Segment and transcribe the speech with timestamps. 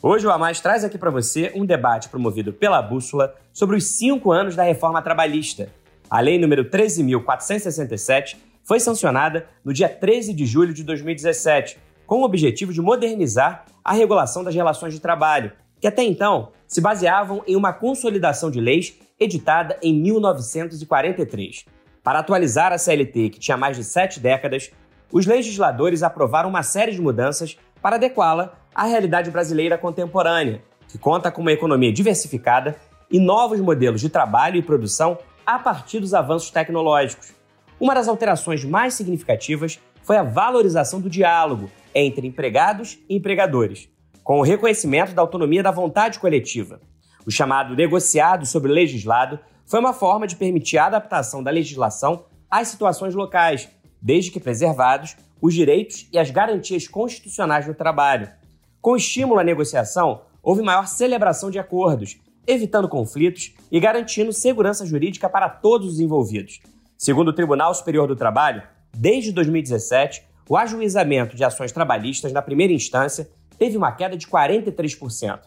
[0.00, 3.96] Hoje o A Mais traz aqui para você um debate promovido pela Bússola sobre os
[3.96, 5.70] cinco anos da reforma trabalhista.
[6.08, 12.24] A lei número 13.467 foi sancionada no dia 13 de julho de 2017, com o
[12.24, 17.56] objetivo de modernizar a regulação das relações de trabalho, que até então se baseavam em
[17.56, 21.64] uma consolidação de leis editada em 1943.
[22.04, 24.70] Para atualizar a CLT, que tinha mais de sete décadas,
[25.10, 31.32] os legisladores aprovaram uma série de mudanças para adequá-la à realidade brasileira contemporânea, que conta
[31.32, 32.76] com uma economia diversificada
[33.10, 37.34] e novos modelos de trabalho e produção a partir dos avanços tecnológicos.
[37.80, 43.88] Uma das alterações mais significativas foi a valorização do diálogo entre empregados e empregadores,
[44.22, 46.80] com o reconhecimento da autonomia da vontade coletiva.
[47.26, 52.68] O chamado negociado sobre legislado foi uma forma de permitir a adaptação da legislação às
[52.68, 53.68] situações locais,
[54.00, 58.37] desde que preservados os direitos e as garantias constitucionais do trabalho.
[58.80, 65.28] Com estímulo à negociação, houve maior celebração de acordos, evitando conflitos e garantindo segurança jurídica
[65.28, 66.60] para todos os envolvidos.
[66.96, 68.62] Segundo o Tribunal Superior do Trabalho,
[68.96, 75.40] desde 2017, o ajuizamento de ações trabalhistas na primeira instância teve uma queda de 43%,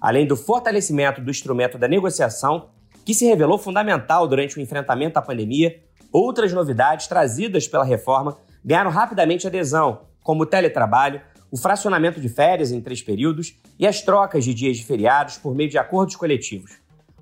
[0.00, 2.70] além do fortalecimento do instrumento da negociação,
[3.04, 5.80] que se revelou fundamental durante o enfrentamento à pandemia.
[6.12, 12.72] Outras novidades trazidas pela reforma ganharam rapidamente adesão, como o teletrabalho, o fracionamento de férias
[12.72, 16.72] em três períodos e as trocas de dias de feriados por meio de acordos coletivos.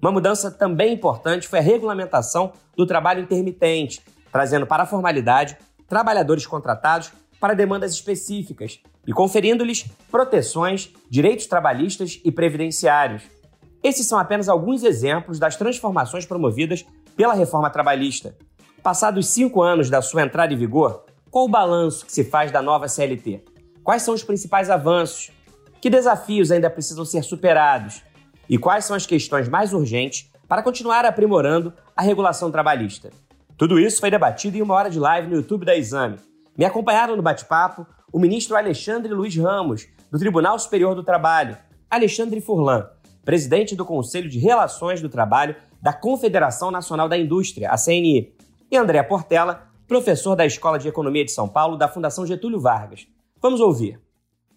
[0.01, 5.57] Uma mudança também importante foi a regulamentação do trabalho intermitente, trazendo para a formalidade
[5.89, 13.23] trabalhadores contratados para demandas específicas e conferindo-lhes proteções, direitos trabalhistas e previdenciários.
[13.83, 16.85] Esses são apenas alguns exemplos das transformações promovidas
[17.17, 18.35] pela reforma trabalhista.
[18.83, 22.63] Passados cinco anos da sua entrada em vigor, qual o balanço que se faz da
[22.63, 23.54] nova CLT?
[23.85, 25.31] Quais são os principais avanços?
[25.79, 28.03] Que desafios ainda precisam ser superados?
[28.49, 33.11] E quais são as questões mais urgentes para continuar aprimorando a regulação trabalhista?
[33.59, 36.17] Tudo isso foi debatido em uma hora de live no YouTube da Exame.
[36.57, 41.59] Me acompanharam no bate-papo o ministro Alexandre Luiz Ramos, do Tribunal Superior do Trabalho,
[41.91, 42.89] Alexandre Furlan,
[43.23, 48.33] presidente do Conselho de Relações do Trabalho da Confederação Nacional da Indústria, a CNI,
[48.71, 53.07] e André Portela, professor da Escola de Economia de São Paulo da Fundação Getúlio Vargas.
[53.45, 54.01] Vamos ouvir.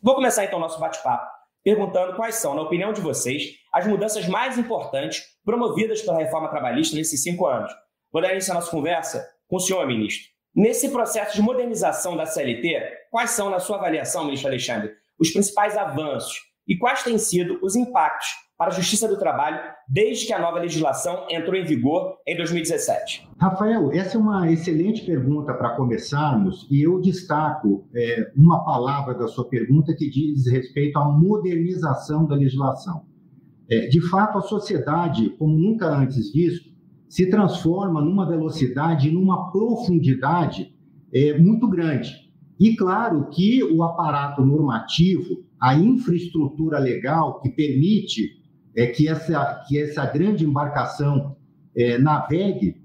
[0.01, 1.29] Vou começar então o nosso bate-papo
[1.61, 3.43] perguntando quais são, na opinião de vocês,
[3.73, 7.69] as mudanças mais importantes promovidas pela reforma trabalhista nesses cinco anos.
[8.13, 10.31] Vou dar início à nossa conversa com o senhor, ministro.
[10.55, 15.75] Nesse processo de modernização da CLT, quais são, na sua avaliação, ministro Alexandre, os principais
[15.75, 20.41] avanços e quais têm sido os impactos para a Justiça do Trabalho desde que a
[20.41, 23.29] nova legislação entrou em vigor em 2017?
[23.39, 29.27] Rafael, essa é uma excelente pergunta para começarmos e eu destaco é, uma palavra da
[29.27, 33.05] sua pergunta que diz respeito à modernização da legislação.
[33.69, 36.75] É, de fato, a sociedade, como nunca antes visto,
[37.07, 40.73] se transforma numa velocidade e numa profundidade
[41.13, 42.27] é, muito grande.
[42.59, 48.37] E claro que o aparato normativo, a infraestrutura legal que permite
[48.77, 51.35] é que essa, que essa grande embarcação
[51.75, 52.79] é, navegue,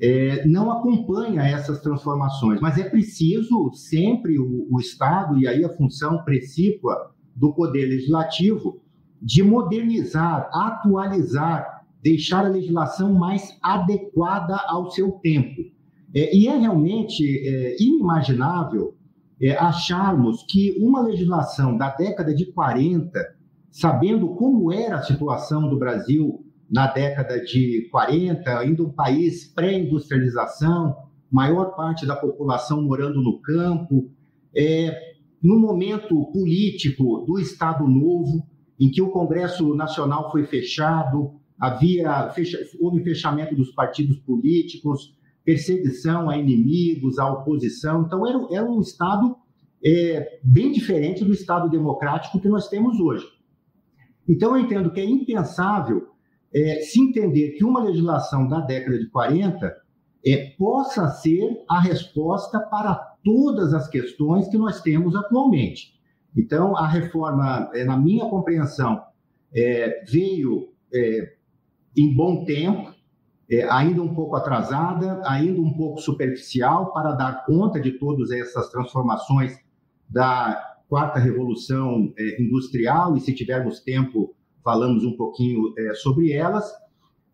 [0.00, 5.72] é, não acompanha essas transformações, mas é preciso sempre o, o Estado, e aí a
[5.76, 8.82] função precípua do Poder Legislativo,
[9.22, 15.62] de modernizar, atualizar, deixar a legislação mais adequada ao seu tempo.
[16.12, 18.96] É, e é realmente é, inimaginável
[19.40, 23.35] é, acharmos que uma legislação da década de 40
[23.70, 30.96] sabendo como era a situação do Brasil na década de 40, ainda um país pré-industrialização,
[31.30, 34.10] maior parte da população morando no campo,
[34.54, 38.46] é, no momento político do Estado Novo,
[38.78, 45.14] em que o Congresso Nacional foi fechado, havia fecha, houve fechamento dos partidos políticos,
[45.44, 48.02] perseguição a inimigos, à oposição.
[48.02, 49.36] Então, era, era um Estado
[49.84, 53.24] é, bem diferente do Estado democrático que nós temos hoje.
[54.28, 56.08] Então, eu entendo que é impensável
[56.54, 59.74] é, se entender que uma legislação da década de 40
[60.26, 62.94] é, possa ser a resposta para
[63.24, 65.94] todas as questões que nós temos atualmente.
[66.36, 69.02] Então, a reforma, é, na minha compreensão,
[69.54, 71.34] é, veio é,
[71.96, 72.94] em bom tempo,
[73.50, 78.68] é, ainda um pouco atrasada, ainda um pouco superficial para dar conta de todas essas
[78.70, 79.56] transformações
[80.08, 86.64] da quarta revolução é, industrial, e se tivermos tempo, falamos um pouquinho é, sobre elas.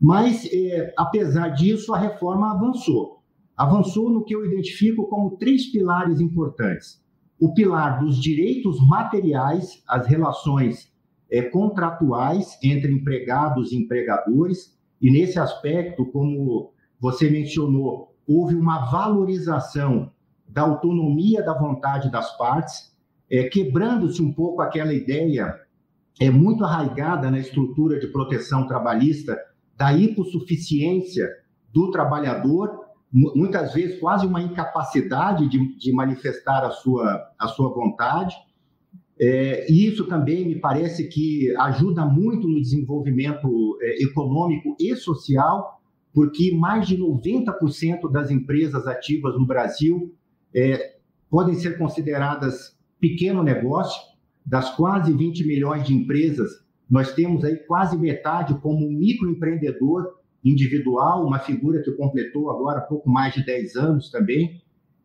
[0.01, 3.23] Mas, é, apesar disso, a reforma avançou.
[3.57, 7.01] Avançou no que eu identifico como três pilares importantes.
[7.39, 10.93] O pilar dos direitos materiais, as relações
[11.31, 20.13] é, contratuais entre empregados e empregadores, e nesse aspecto, como você mencionou, houve uma valorização
[20.49, 22.92] da autonomia da vontade das partes,
[23.33, 25.59] é, quebrando-se um pouco aquela ideia
[26.21, 29.39] é muito arraigada na estrutura de proteção trabalhista
[29.75, 31.27] da hipossuficiência
[31.73, 32.79] do trabalhador,
[33.11, 38.37] muitas vezes quase uma incapacidade de, de manifestar a sua, a sua vontade.
[39.19, 45.81] É, e isso também me parece que ajuda muito no desenvolvimento é, econômico e social,
[46.13, 50.15] porque mais de 90% das empresas ativas no Brasil
[50.55, 50.97] é,
[51.31, 54.01] podem ser consideradas pequeno negócio.
[54.47, 56.51] Das quase 20 milhões de empresas,
[56.91, 63.35] nós temos aí quase metade como microempreendedor individual, uma figura que completou agora pouco mais
[63.35, 64.61] de 10 anos também,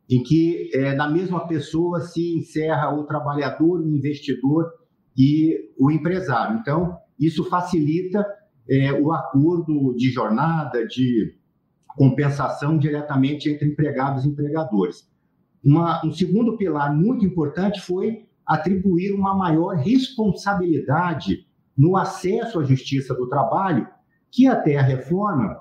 [0.09, 4.71] em que é, na mesma pessoa se encerra o trabalhador, o investidor
[5.15, 6.57] e o empresário.
[6.59, 8.25] Então, isso facilita
[8.67, 11.35] é, o acordo de jornada, de
[11.89, 15.07] compensação diretamente entre empregados e empregadores.
[15.63, 21.45] Uma, um segundo pilar muito importante foi atribuir uma maior responsabilidade
[21.77, 23.87] no acesso à justiça do trabalho,
[24.31, 25.57] que até a reforma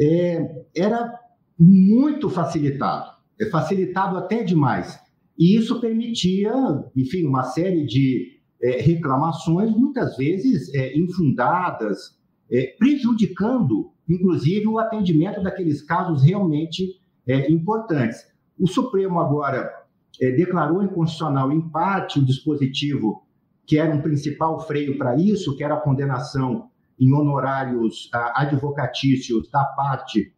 [0.00, 1.18] é, era
[1.58, 4.98] muito facilitado, é facilitado até demais.
[5.36, 6.52] E isso permitia,
[6.96, 12.18] enfim, uma série de é, reclamações, muitas vezes é, infundadas,
[12.50, 18.18] é, prejudicando, inclusive, o atendimento daqueles casos realmente é, importantes.
[18.58, 19.72] O Supremo agora
[20.20, 23.22] é, declarou inconstitucional, em parte, o dispositivo
[23.66, 29.50] que era um principal freio para isso, que era a condenação em honorários ah, advocatícios
[29.50, 30.32] da parte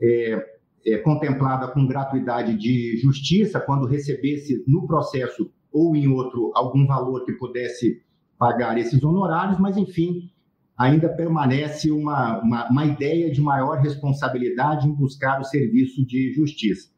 [0.00, 0.46] é,
[0.86, 7.24] é, contemplada com gratuidade de justiça, quando recebesse no processo ou em outro algum valor
[7.24, 8.02] que pudesse
[8.38, 10.30] pagar esses honorários, mas, enfim,
[10.76, 16.93] ainda permanece uma, uma, uma ideia de maior responsabilidade em buscar o serviço de justiça.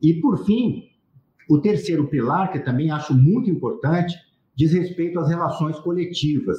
[0.00, 0.84] E, por fim,
[1.48, 4.14] o terceiro pilar, que também acho muito importante,
[4.54, 6.58] diz respeito às relações coletivas.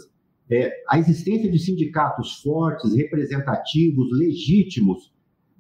[0.49, 5.13] É, a existência de sindicatos fortes, representativos, legítimos,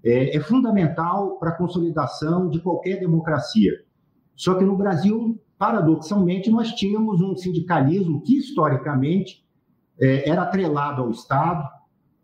[0.03, 3.71] é, é fundamental para a consolidação de qualquer democracia.
[4.35, 9.45] Só que no Brasil, paradoxalmente, nós tínhamos um sindicalismo que, historicamente,
[9.99, 11.63] é, era atrelado ao Estado.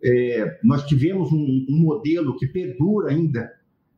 [0.03, 3.49] É, nós tivemos um, um modelo que perdura ainda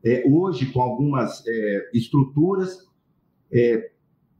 [0.04, 2.78] é, hoje com algumas é, estruturas,
[3.52, 3.90] é,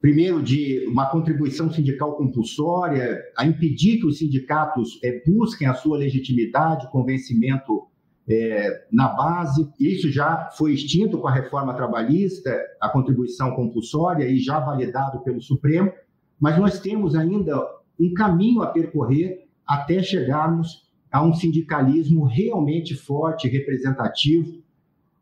[0.00, 5.98] primeiro de uma contribuição sindical compulsória, a impedir que os sindicatos é, busquem a sua
[5.98, 7.86] legitimidade, convencimento
[8.28, 9.68] é, na base.
[9.78, 15.42] Isso já foi extinto com a reforma trabalhista, a contribuição compulsória, e já validado pelo
[15.42, 15.92] Supremo,
[16.38, 17.60] mas nós temos ainda
[17.98, 24.62] um caminho a percorrer até chegarmos a um sindicalismo realmente forte, representativo,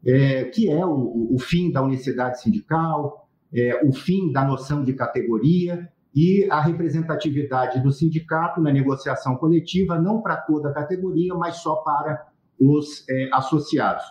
[0.05, 4.93] é, que é o, o, fim da unicidade sindical, é, o fim da noção de
[4.93, 11.57] categoria e a representatividade do sindicato na negociação coletiva, não para toda a categoria, mas
[11.57, 12.27] só para
[12.59, 14.05] os é, associados.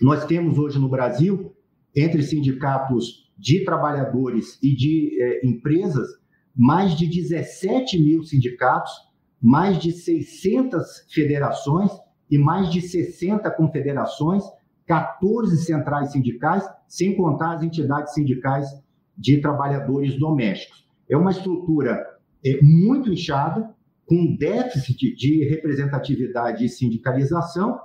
[0.00, 1.54] Nós temos hoje no Brasil,
[1.94, 6.08] entre sindicatos de trabalhadores e de é, empresas,
[6.54, 8.92] mais de 17 mil sindicatos,
[9.40, 11.90] mais de 600 federações
[12.30, 14.44] e mais de 60 confederações
[14.92, 18.68] 14 centrais sindicais, sem contar as entidades sindicais
[19.16, 20.86] de trabalhadores domésticos.
[21.08, 22.04] É uma estrutura
[22.44, 27.80] é, muito inchada, com déficit de representatividade e sindicalização,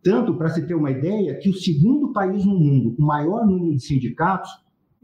[0.00, 3.74] tanto para se ter uma ideia que o segundo país no mundo com maior número
[3.74, 4.50] de sindicatos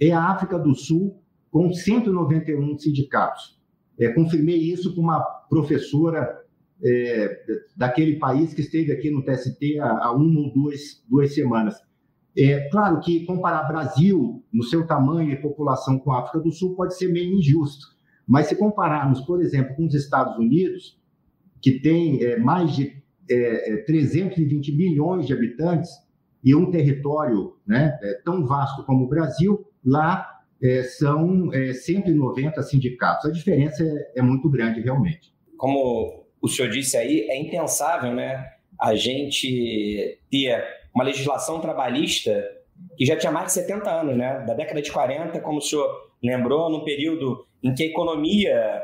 [0.01, 3.59] é a África do Sul, com 191 sindicatos.
[3.99, 6.40] É, confirmei isso com uma professora
[6.85, 7.43] é,
[7.77, 11.75] daquele país que esteve aqui no TST há, há uma ou duas, duas semanas.
[12.37, 16.77] É claro que comparar Brasil, no seu tamanho e população, com a África do Sul
[16.77, 17.87] pode ser meio injusto,
[18.27, 20.99] mas se compararmos, por exemplo, com os Estados Unidos,
[21.61, 25.91] que tem é, mais de é, 320 é, milhões de habitantes
[26.43, 33.27] e um território né, é, tão vasto como o Brasil, lá é, são 190 sindicatos.
[33.27, 33.85] A diferença
[34.15, 35.35] é, muito grande, realmente.
[35.57, 38.51] Como o senhor disse aí, é impensável, né?
[38.81, 42.43] a gente ter uma legislação trabalhista
[42.97, 44.43] que já tinha mais de 70 anos, né?
[44.47, 45.87] Da década de 40, como o senhor
[46.23, 48.83] lembrou, num período em que a economia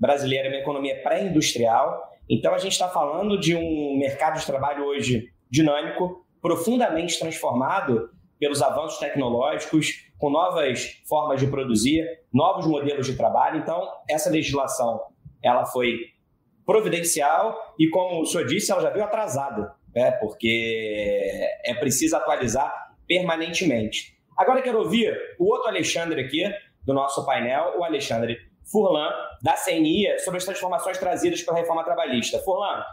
[0.00, 2.10] brasileira é uma economia pré-industrial.
[2.28, 8.62] Então, a gente está falando de um mercado de trabalho hoje dinâmico, profundamente transformado pelos
[8.62, 13.60] avanços tecnológicos, com novas formas de produzir, novos modelos de trabalho.
[13.60, 15.00] Então, essa legislação
[15.42, 15.98] ela foi
[16.70, 20.12] providencial e, como o senhor disse, ela já veio atrasada, né?
[20.12, 22.72] porque é preciso atualizar
[23.08, 24.16] permanentemente.
[24.38, 26.44] Agora quero ouvir o outro Alexandre aqui,
[26.86, 28.38] do nosso painel, o Alexandre
[28.70, 29.10] Furlan,
[29.42, 32.38] da CNI, sobre as transformações trazidas pela reforma trabalhista.
[32.38, 32.84] Furlan,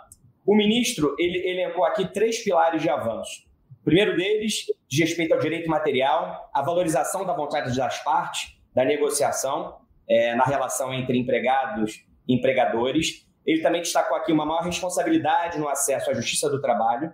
[0.44, 3.44] o ministro ele elencou aqui três pilares de avanço.
[3.80, 8.84] O primeiro deles diz respeito ao direito material, a valorização da vontade das partes, da
[8.84, 9.78] negociação
[10.10, 13.27] é, na relação entre empregados e empregadores.
[13.48, 17.14] Ele também destacou aqui uma maior responsabilidade no acesso à justiça do trabalho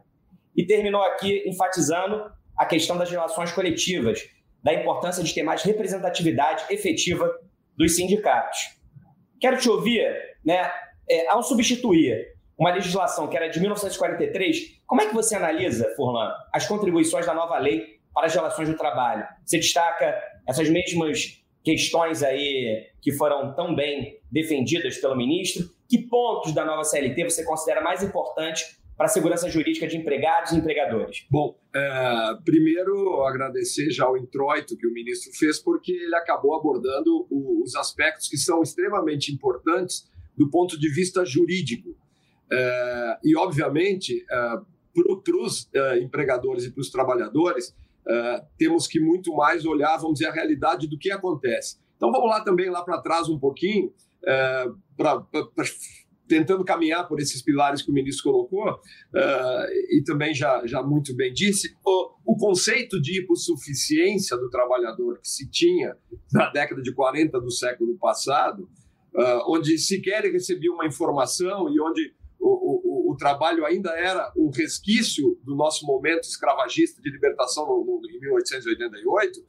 [0.56, 4.20] e terminou aqui enfatizando a questão das relações coletivas,
[4.63, 7.32] da importância de ter mais representatividade efetiva
[7.78, 8.58] dos sindicatos.
[9.40, 10.04] Quero te ouvir,
[10.44, 10.72] né,
[11.08, 16.32] é, ao substituir uma legislação que era de 1943, como é que você analisa, Furlan,
[16.52, 19.25] as contribuições da nova lei para as relações do trabalho?
[19.46, 25.66] Você destaca essas mesmas questões aí que foram tão bem defendidas pelo ministro?
[25.94, 30.52] Que pontos da nova CLT você considera mais importantes para a segurança jurídica de empregados
[30.52, 31.24] e empregadores?
[31.30, 37.28] Bom, é, primeiro agradecer já o introito que o ministro fez, porque ele acabou abordando
[37.30, 41.96] os aspectos que são extremamente importantes do ponto de vista jurídico.
[42.52, 44.36] É, e, obviamente, é,
[44.96, 47.72] para os é, empregadores e para os trabalhadores,
[48.08, 51.78] é, temos que muito mais olhar, vamos dizer, a realidade do que acontece.
[51.98, 53.94] Então, vamos lá também, lá para trás um pouquinho,
[54.25, 54.65] é,
[54.96, 55.25] para
[56.27, 61.15] tentando caminhar por esses pilares que o ministro colocou, uh, e também já, já muito
[61.15, 65.96] bem disse, o, o conceito de hipossuficiência do trabalhador que se tinha
[66.32, 68.63] na década de 40 do século passado,
[69.13, 74.50] uh, onde sequer recebia uma informação e onde o, o, o, trabalho ainda era um
[74.50, 79.39] resquício do nosso momento escravagista de libertação no, no, em 1888,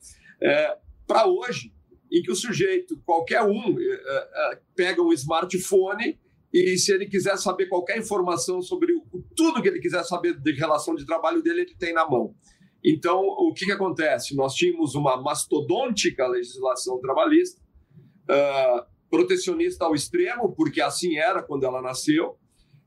[0.43, 0.77] é,
[1.07, 1.73] para hoje,
[2.15, 6.17] em que o sujeito, qualquer um, é, é, pega um smartphone
[6.53, 8.95] e se ele quiser saber qualquer informação sobre
[9.35, 12.33] tudo que ele quiser saber de relação de trabalho dele, ele tem na mão.
[12.85, 14.37] Então, o que, que acontece?
[14.37, 17.61] Nós tínhamos uma mastodôntica legislação trabalhista,
[18.31, 22.29] uh, protecionista ao extremo, porque assim era quando ela nasceu,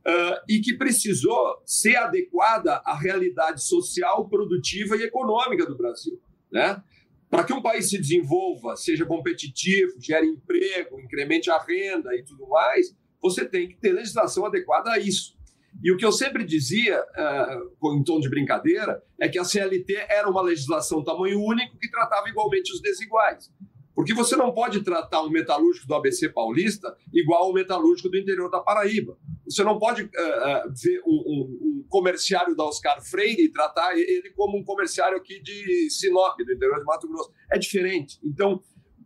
[0.07, 6.17] uh, e que precisou ser adequada à realidade social, produtiva e econômica do Brasil.
[6.49, 6.81] Né?
[7.29, 12.47] Para que um país se desenvolva, seja competitivo, gere emprego, incremente a renda e tudo
[12.47, 15.37] mais, você tem que ter legislação adequada a isso.
[15.83, 19.93] E o que eu sempre dizia, uh, em tom de brincadeira, é que a CLT
[20.09, 23.51] era uma legislação tamanho único que tratava igualmente os desiguais.
[23.93, 28.49] Porque você não pode tratar um metalúrgico do ABC paulista igual ao metalúrgico do interior
[28.49, 29.17] da Paraíba.
[29.49, 33.97] Você não pode uh, uh, ver um, um, um, comerciário da Oscar Freire e tratar
[33.97, 37.31] ele como um comerciário aqui de Sinop, do interior de Mato Grosso.
[37.51, 38.19] É diferente.
[38.23, 38.61] Então,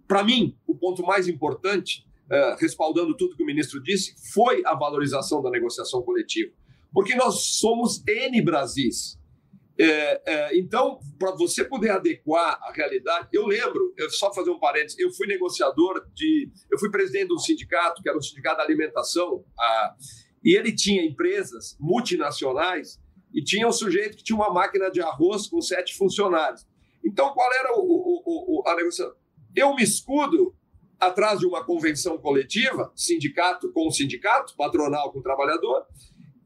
[0.07, 4.73] para mim, o ponto mais importante eh, respaldando tudo que o ministro disse, foi a
[4.73, 6.49] valorização da negociação coletiva.
[6.93, 9.19] Porque nós somos N Brasis.
[9.77, 14.59] É, é, então, para você poder adequar a realidade, eu lembro, eu só fazer um
[14.59, 16.49] parênteses, eu fui negociador de.
[16.71, 19.95] Eu fui presidente de um sindicato, que era o Sindicato da Alimentação, a,
[20.43, 22.99] e ele tinha empresas multinacionais
[23.33, 26.67] e tinha um sujeito que tinha uma máquina de arroz com sete funcionários.
[27.03, 29.15] Então, qual era o, o, o, a negociação?
[29.55, 30.55] Eu me escudo
[30.99, 35.85] atrás de uma convenção coletiva, sindicato com sindicato, patronal com trabalhador,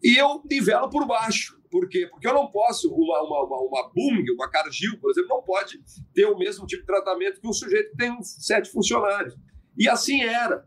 [0.02, 1.60] e eu nivelo por baixo.
[1.70, 2.08] Por quê?
[2.10, 5.78] Porque eu não posso, uma, uma, uma, uma Bung, uma Cargill, por exemplo, não pode
[6.14, 9.36] ter o mesmo tipo de tratamento que um sujeito que tem sete funcionários.
[9.78, 10.66] E assim era.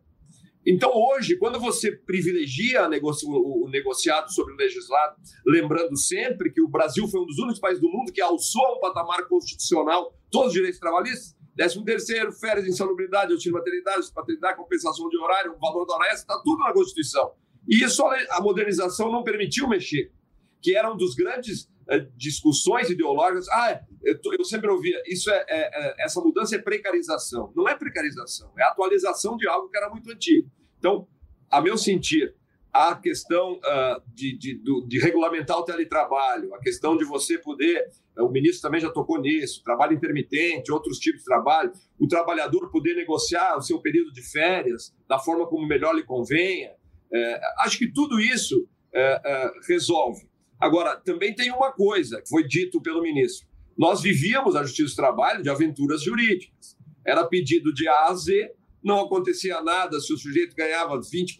[0.70, 7.08] Então, hoje, quando você privilegia o negociado sobre o legislado, lembrando sempre que o Brasil
[7.08, 10.52] foi um dos únicos países do mundo que alçou a um patamar constitucional todos os
[10.52, 16.04] direitos trabalhistas, Décimo terceiro, férias, insalubridade, auxílio maternidade, paternidade, compensação de horário, valor da hora
[16.04, 17.32] extra, está tudo na Constituição.
[17.66, 20.12] E isso a modernização não permitiu mexer,
[20.62, 23.48] que era um dos grandes é, discussões ideológicas.
[23.48, 27.52] Ah, eu, eu sempre ouvia, isso é, é, é, essa mudança é precarização.
[27.56, 30.48] Não é precarização, é atualização de algo que era muito antigo.
[30.78, 31.06] Então,
[31.50, 32.34] a meu sentir,
[32.72, 38.28] a questão uh, de, de, de, regulamentar o teletrabalho, a questão de você poder o
[38.28, 43.56] ministro também já tocou nisso, trabalho intermitente, outros tipos de trabalho, o trabalhador poder negociar
[43.56, 46.72] o seu período de férias da forma como melhor lhe convenha.
[47.12, 50.28] É, acho que tudo isso é, resolve.
[50.58, 53.46] Agora, também tem uma coisa que foi dito pelo ministro.
[53.76, 56.76] Nós vivíamos a Justiça do Trabalho de aventuras jurídicas.
[57.06, 61.36] Era pedido de A a Z, não acontecia nada se o sujeito ganhava 20%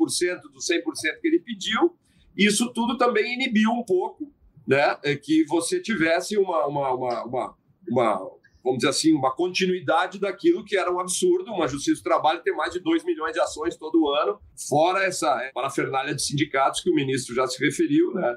[0.52, 1.97] do 100% que ele pediu.
[2.37, 4.33] Isso tudo também inibiu um pouco
[4.66, 7.57] né, que você tivesse uma, uma, uma, uma,
[7.88, 12.42] uma vamos dizer assim, uma continuidade daquilo que era um absurdo, uma justiça do trabalho
[12.42, 16.90] ter mais de 2 milhões de ações todo ano, fora essa parafernália de sindicatos que
[16.90, 18.37] o ministro já se referiu, né?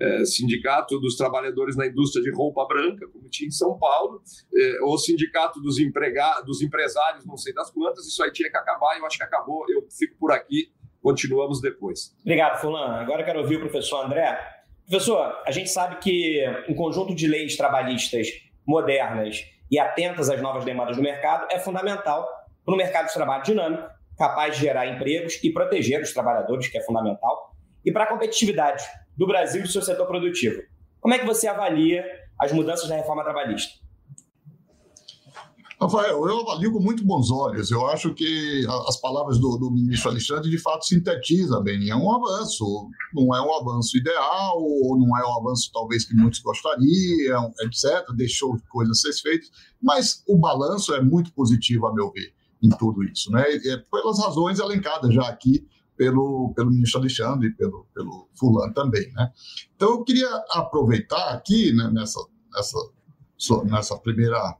[0.00, 4.22] É, sindicato dos trabalhadores na indústria de roupa branca, como tinha em São Paulo,
[4.54, 8.56] é, ou sindicato dos, empregados, dos empresários, não sei das quantas, isso aí tinha que
[8.56, 10.70] acabar, eu acho que acabou, eu fico por aqui,
[11.02, 12.14] continuamos depois.
[12.20, 12.94] Obrigado, Fulano.
[12.94, 14.38] Agora quero ouvir o professor André.
[14.88, 18.28] Professor, a gente sabe que um conjunto de leis trabalhistas
[18.66, 22.26] modernas e atentas às novas demandas do mercado é fundamental
[22.64, 26.76] para um mercado de trabalho dinâmico, capaz de gerar empregos e proteger os trabalhadores, que
[26.76, 27.54] é fundamental,
[27.84, 28.84] e para a competitividade
[29.18, 30.62] do Brasil e do seu setor produtivo.
[31.00, 32.04] Como é que você avalia
[32.40, 33.74] as mudanças da reforma trabalhista?
[35.80, 37.70] Rafael, eu avalio com muito bons olhos.
[37.70, 41.88] Eu acho que as palavras do, do, ministro Alexandre de fato sintetizam bem.
[41.88, 42.88] É um avanço.
[43.14, 48.04] Não é um avanço ideal, ou não é um avanço talvez que muitos gostariam, etc.
[48.16, 53.04] Deixou coisas ser feitas, mas o balanço é muito positivo, a meu ver, em tudo
[53.04, 53.30] isso.
[53.30, 53.44] Né?
[53.64, 55.64] É pelas razões elencadas já aqui
[55.98, 59.12] pelo, pelo ministro Alexandre e pelo, pelo fulano também.
[59.12, 59.30] Né?
[59.74, 62.20] Então, eu queria aproveitar aqui, né, nessa,
[62.54, 64.56] nessa, nessa primeira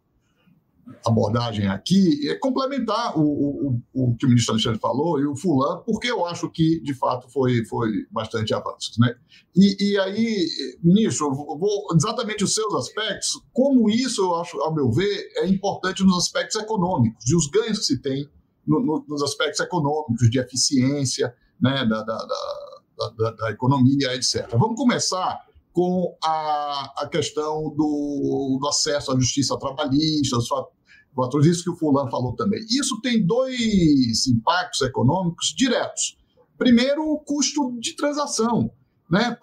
[1.07, 5.83] abordagem aqui é complementar o, o, o, que o ministro Alexandre falou e o fulano,
[5.85, 8.97] porque eu acho que, de fato, foi, foi bastante avanços.
[8.99, 9.15] Né?
[9.55, 10.47] E, e aí,
[10.83, 16.03] ministro, vou exatamente os seus aspectos, como isso, eu acho, ao meu ver, é importante
[16.03, 18.29] nos aspectos econômicos, e os ganhos que se tem
[18.69, 22.27] no, no, nos aspectos econômicos, de eficiência né, da, da,
[23.17, 24.49] da, da, economia, etc.
[24.53, 25.41] Vamos começar
[25.73, 30.49] com a, a questão do, do, acesso à justiça trabalhista, os
[31.15, 32.65] fatores, isso que o fulano falou também.
[32.69, 36.19] Isso tem dois impactos econômicos diretos.
[36.57, 38.71] Primeiro, o custo de transação.
[39.09, 39.37] Né?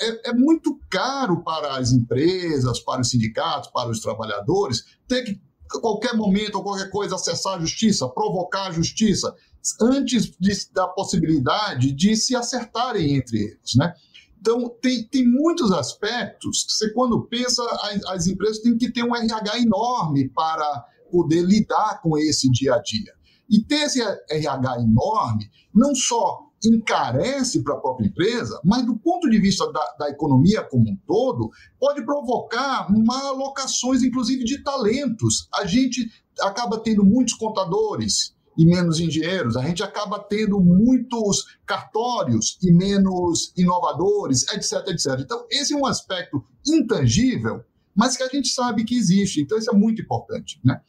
[0.00, 5.22] É, é, é muito caro para as empresas, para os sindicatos, para os trabalhadores, ter
[5.22, 5.40] que,
[5.78, 9.34] a qualquer momento ou qualquer coisa, acessar a justiça, provocar a justiça,
[9.80, 13.74] antes de, da possibilidade de se acertarem entre eles.
[13.76, 13.92] Né?
[14.40, 19.04] Então, tem, tem muitos aspectos que você, quando pensa, as, as empresas têm que ter
[19.04, 23.12] um RH enorme para poder lidar com esse dia a dia.
[23.48, 29.28] E ter esse RH enorme não só encarece para a própria empresa, mas do ponto
[29.28, 35.48] de vista da, da, economia como um todo, pode provocar malocações, inclusive de talentos.
[35.54, 42.58] A gente acaba tendo muitos contadores e menos engenheiros, a gente acaba tendo muitos cartórios
[42.62, 45.20] e menos inovadores, etc, etc.
[45.20, 49.40] Então, esse é um aspecto intangível, mas que a gente sabe que existe.
[49.40, 50.60] Então, isso é muito importante.
[50.64, 50.80] Né?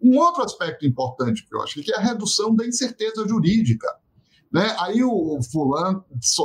[0.00, 3.88] Um outro aspecto importante que eu acho que é a redução da incerteza jurídica.
[4.52, 4.74] Né?
[4.78, 6.04] Aí o fulano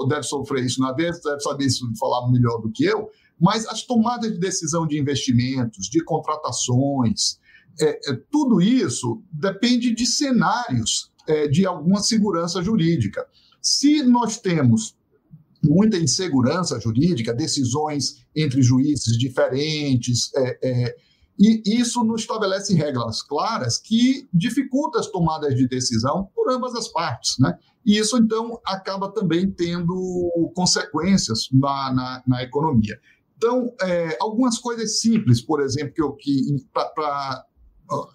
[0.09, 3.83] deve sofrer isso na vez, deve saber isso falar melhor do que eu, mas as
[3.83, 7.39] tomadas de decisão de investimentos, de contratações,
[7.79, 13.25] é, é, tudo isso depende de cenários é, de alguma segurança jurídica.
[13.61, 14.95] Se nós temos
[15.63, 20.95] muita insegurança jurídica, decisões entre juízes diferentes, é, é,
[21.39, 26.87] e isso não estabelece regras claras que dificultam as tomadas de decisão por ambas as
[26.87, 27.35] partes.
[27.39, 27.57] Né?
[27.85, 32.99] E isso, então, acaba também tendo consequências na, na, na economia.
[33.35, 37.45] Então, é, algumas coisas simples, por exemplo, que, eu, que para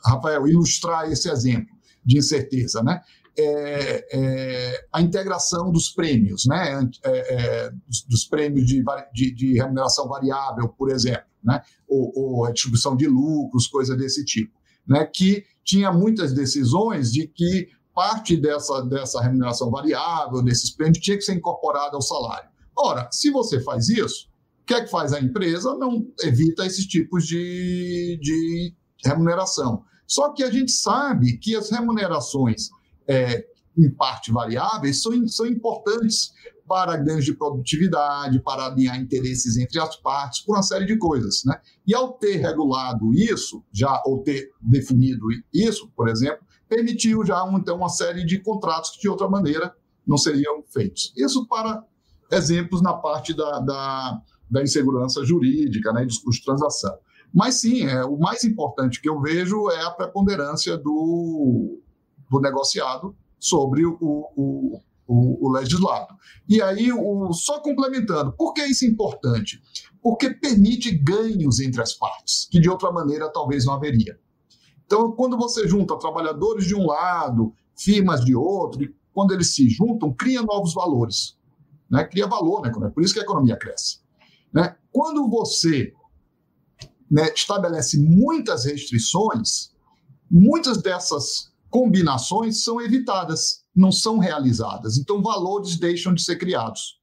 [0.06, 3.02] Rafael ilustrar esse exemplo de incerteza, né?
[3.40, 6.80] É, é, a integração dos prêmios, né?
[7.04, 7.70] É, é
[8.08, 11.60] dos, prêmios de, de, de, remuneração variável, por exemplo, né?
[11.86, 14.52] ou, ou a distribuição de lucros, coisa desse tipo,
[14.86, 15.04] né?
[15.04, 21.24] que tinha muitas decisões de que parte dessa, dessa remuneração variável, desses prêmios, tinha que
[21.24, 22.48] ser incorporada ao salário.
[22.76, 24.28] Ora, se você faz isso,
[24.62, 25.74] o que é que faz a empresa?
[25.74, 28.72] Não evita esses tipos de, de
[29.04, 29.82] remuneração.
[30.06, 32.68] Só que a gente sabe que as remunerações,
[33.08, 33.44] é,
[33.76, 36.32] em parte variáveis, são, são importantes
[36.68, 41.42] para ganhos de produtividade, para alinhar interesses entre as partes, por uma série de coisas.
[41.44, 41.58] Né?
[41.86, 47.76] E ao ter regulado isso, já ou ter definido isso, por exemplo, permitiu já então
[47.76, 49.74] uma série de contratos que de outra maneira
[50.06, 51.12] não seriam feitos.
[51.16, 51.82] Isso para
[52.30, 56.98] exemplos na parte da, da, da insegurança jurídica, né, dos custos de transação.
[57.32, 61.80] Mas sim, é, o mais importante que eu vejo é a preponderância do,
[62.30, 66.14] do negociado sobre o, o, o, o legislado.
[66.46, 69.60] E aí, o, só complementando, por que isso é importante?
[70.02, 74.20] Porque permite ganhos entre as partes, que de outra maneira talvez não haveria.
[74.84, 79.68] Então, quando você junta trabalhadores de um lado, firmas de outro, e quando eles se
[79.68, 81.36] juntam, cria novos valores.
[81.90, 82.04] Né?
[82.04, 82.90] Cria valor né?
[82.94, 84.00] Por isso que a economia cresce.
[84.52, 84.76] Né?
[84.92, 85.92] Quando você
[87.10, 89.72] né, estabelece muitas restrições,
[90.30, 94.98] muitas dessas combinações são evitadas, não são realizadas.
[94.98, 96.98] Então, valores deixam de ser criados.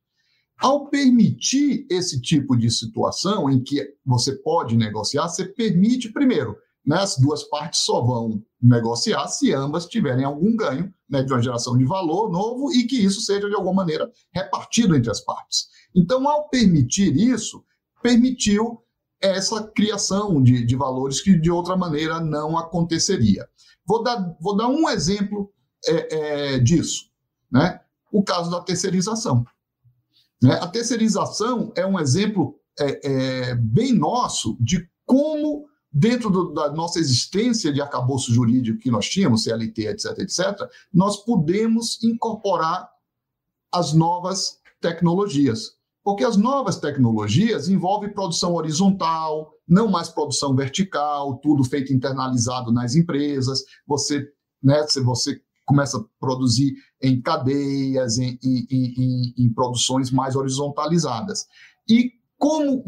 [0.57, 6.97] Ao permitir esse tipo de situação em que você pode negociar, você permite, primeiro, né,
[6.97, 11.77] as duas partes só vão negociar se ambas tiverem algum ganho né, de uma geração
[11.77, 15.67] de valor novo e que isso seja, de alguma maneira, repartido entre as partes.
[15.95, 17.63] Então, ao permitir isso,
[18.01, 18.84] permitiu
[19.21, 23.47] essa criação de, de valores que de outra maneira não aconteceria.
[23.85, 25.51] Vou dar, vou dar um exemplo
[25.87, 27.05] é, é, disso,
[27.51, 27.79] né?
[28.11, 29.45] o caso da terceirização.
[30.41, 30.53] Né?
[30.61, 36.99] A terceirização é um exemplo é, é bem nosso de como, dentro do, da nossa
[36.99, 42.89] existência de arcabouço jurídico que nós tínhamos, CLT, etc., etc., nós podemos incorporar
[43.71, 45.74] as novas tecnologias.
[46.05, 52.93] Porque as novas tecnologias envolvem produção horizontal, não mais produção vertical, tudo feito internalizado nas
[52.93, 53.63] empresas.
[53.87, 54.23] Você,
[54.61, 61.47] né, você começa a produzir em cadeias, em, em, em, em produções mais horizontalizadas.
[61.89, 62.83] E como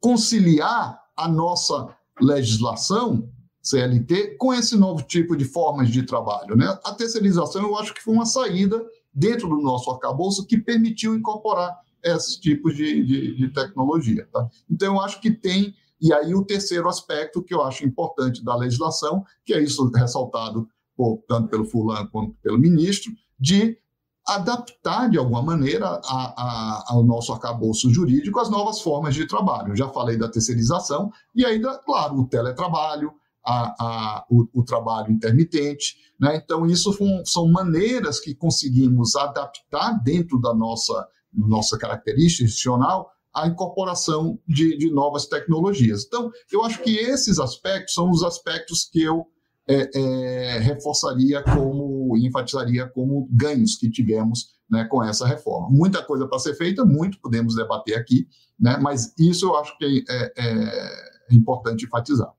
[0.00, 3.28] conciliar a nossa legislação
[3.62, 6.56] CLT com esse novo tipo de formas de trabalho.
[6.56, 6.66] Né?
[6.82, 8.82] A terceirização, eu acho que foi uma saída
[9.12, 14.28] dentro do nosso arcabouço que permitiu incorporar esses tipos de, de, de tecnologia.
[14.32, 14.48] Tá?
[14.70, 15.74] Então, eu acho que tem.
[16.00, 20.68] E aí, o terceiro aspecto que eu acho importante da legislação, que é isso ressaltado
[20.96, 23.78] por, tanto pelo fulano quanto pelo ministro, de
[24.26, 29.72] adaptar de alguma maneira a, a, ao nosso arcabouço jurídico as novas formas de trabalho.
[29.72, 33.12] Eu já falei da terceirização e ainda, claro, o teletrabalho,
[33.44, 35.96] a, o, o, trabalho intermitente.
[36.18, 36.36] Né?
[36.36, 44.38] Então, isso são maneiras que conseguimos adaptar dentro da nossa nossa característica institucional, a incorporação
[44.46, 46.04] de, de, novas tecnologias.
[46.04, 49.26] Então, eu acho que esses aspectos são os aspectos que eu
[49.66, 55.68] é, é, reforçaria como, enfatizaria como ganhos que tivemos né, com essa reforma.
[55.70, 58.26] Muita coisa para ser feita, muito podemos debater aqui,
[58.58, 62.32] né, mas isso eu acho que é, é, importante enfatizar.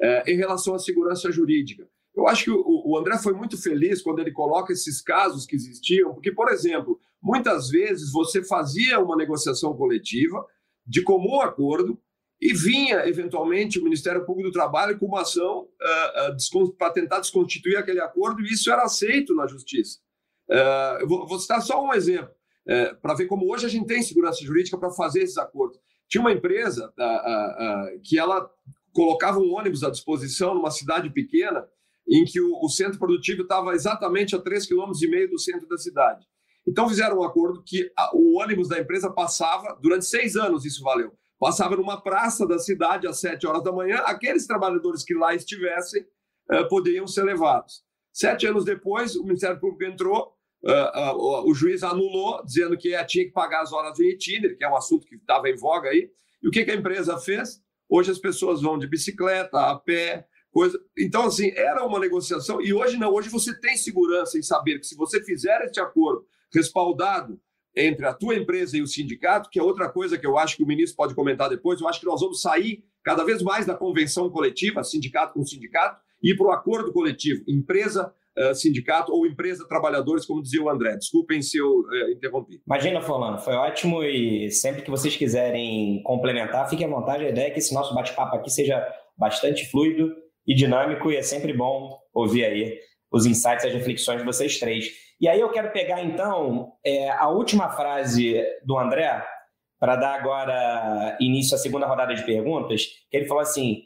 [0.00, 4.00] É, em relação à segurança jurídica, eu acho que o, o André foi muito feliz
[4.00, 9.16] quando ele coloca esses casos que existiam, porque, por exemplo, muitas vezes você fazia uma
[9.16, 10.44] negociação coletiva
[10.86, 11.98] de comum acordo
[12.38, 17.20] e vinha, eventualmente, o Ministério Público do Trabalho com uma ação uh, uh, para tentar
[17.20, 19.98] desconstituir aquele acordo, e isso era aceito na Justiça.
[20.50, 22.34] Uh, eu vou, vou, citar só um exemplo,
[23.00, 25.78] para ver como hoje a gente tem segurança jurídica para fazer esses acordos.
[26.08, 26.92] Tinha uma empresa
[28.02, 28.50] que ela
[28.92, 31.66] colocava um ônibus à disposição numa cidade pequena
[32.08, 36.26] em que o, o centro produtivo estava exatamente a 3,5 km do centro da cidade.
[36.66, 40.82] Então fizeram um acordo que a, o ônibus da empresa passava, durante seis anos isso
[40.82, 45.34] valeu, passava numa praça da cidade às sete horas da manhã, aqueles trabalhadores que lá
[45.34, 46.02] estivessem
[46.50, 47.84] uh, poderiam ser levados.
[48.12, 53.24] Sete anos depois, o Ministério Público entrou, uh, uh, o juiz anulou, dizendo que tinha
[53.26, 56.10] que pagar as horas de itinerário, que é um assunto que estava em voga aí.
[56.42, 57.62] E o que, que a empresa fez?
[57.88, 60.80] Hoje as pessoas vão de bicicleta, a pé, Coisa...
[60.96, 64.86] Então, assim, era uma negociação, e hoje não, hoje você tem segurança em saber que
[64.86, 66.24] se você fizer este acordo
[66.54, 67.40] respaldado
[67.76, 70.62] entre a tua empresa e o sindicato, que é outra coisa que eu acho que
[70.62, 73.74] o ministro pode comentar depois, eu acho que nós vamos sair cada vez mais da
[73.74, 79.66] convenção coletiva, sindicato com sindicato, e para o acordo coletivo, empresa, uh, sindicato ou empresa,
[79.68, 80.96] trabalhadores, como dizia o André.
[80.96, 82.62] Desculpem se eu uh, interrompi.
[82.66, 87.26] Imagina, Fulano, foi ótimo e sempre que vocês quiserem complementar, fiquem à vontade.
[87.26, 88.82] A ideia é que esse nosso bate-papo aqui seja
[89.18, 90.14] bastante fluido
[90.46, 92.78] e dinâmico, e é sempre bom ouvir aí
[93.12, 95.03] os insights, as reflexões de vocês três.
[95.20, 99.24] E aí eu quero pegar, então, é, a última frase do André,
[99.78, 103.82] para dar agora início à segunda rodada de perguntas, que ele falou assim: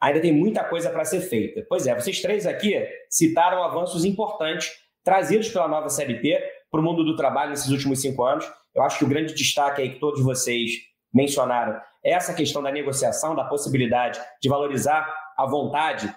[0.00, 1.64] ainda tem muita coisa para ser feita.
[1.68, 2.74] Pois é, vocês três aqui
[3.10, 4.70] citaram avanços importantes
[5.04, 8.50] trazidos pela nova CLT para o mundo do trabalho nesses últimos cinco anos.
[8.74, 10.70] Eu acho que o grande destaque aí que todos vocês
[11.12, 15.06] mencionaram é essa questão da negociação, da possibilidade de valorizar
[15.36, 16.12] a vontade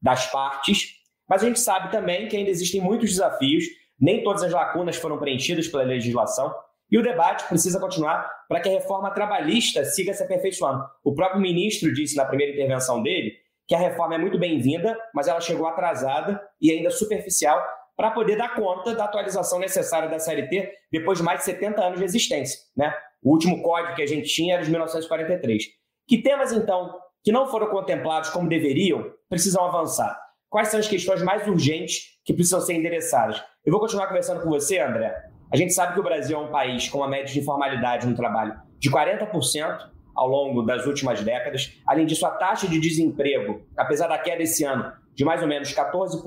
[0.00, 0.94] das partes,
[1.28, 3.64] mas a gente sabe também que ainda existem muitos desafios,
[4.00, 6.54] nem todas as lacunas foram preenchidas pela legislação,
[6.90, 10.82] e o debate precisa continuar para que a reforma trabalhista siga se aperfeiçoando.
[11.04, 13.32] O próprio ministro disse na primeira intervenção dele
[13.66, 17.62] que a reforma é muito bem-vinda, mas ela chegou atrasada e ainda superficial
[17.94, 21.98] para poder dar conta da atualização necessária da CLT depois de mais de 70 anos
[21.98, 22.58] de existência.
[22.74, 22.94] Né?
[23.22, 25.64] O último código que a gente tinha era de 1943.
[26.06, 30.18] Que temas, então, que não foram contemplados como deveriam, precisam avançar?
[30.48, 33.42] Quais são as questões mais urgentes que precisam ser endereçadas?
[33.68, 35.14] Eu vou continuar conversando com você, André.
[35.52, 38.16] A gente sabe que o Brasil é um país com uma média de informalidade no
[38.16, 41.78] trabalho de 40% ao longo das últimas décadas.
[41.86, 45.70] Além disso, a taxa de desemprego, apesar da queda esse ano de mais ou menos
[45.70, 46.22] 14%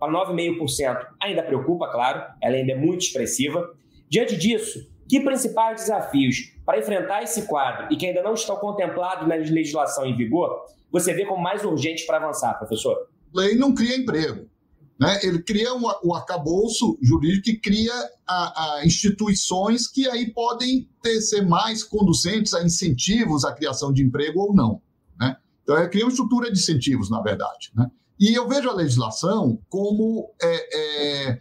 [0.00, 3.72] para 9,5%, ainda preocupa, claro, ela ainda é muito expressiva.
[4.08, 9.28] Diante disso, que principais desafios para enfrentar esse quadro e que ainda não estão contemplados
[9.28, 12.96] na legislação em vigor, você vê como mais urgente para avançar, professor?
[13.32, 14.48] Lei não cria emprego.
[14.98, 15.20] Né?
[15.22, 17.92] Ele cria um arcabouço jurídico que cria
[18.26, 24.02] a, a instituições que aí podem ter, ser mais conducentes a incentivos à criação de
[24.02, 24.80] emprego ou não.
[25.18, 25.36] Né?
[25.62, 27.72] Então, ele cria uma estrutura de incentivos, na verdade.
[27.74, 27.90] Né?
[28.20, 31.38] E eu vejo a legislação como é, é,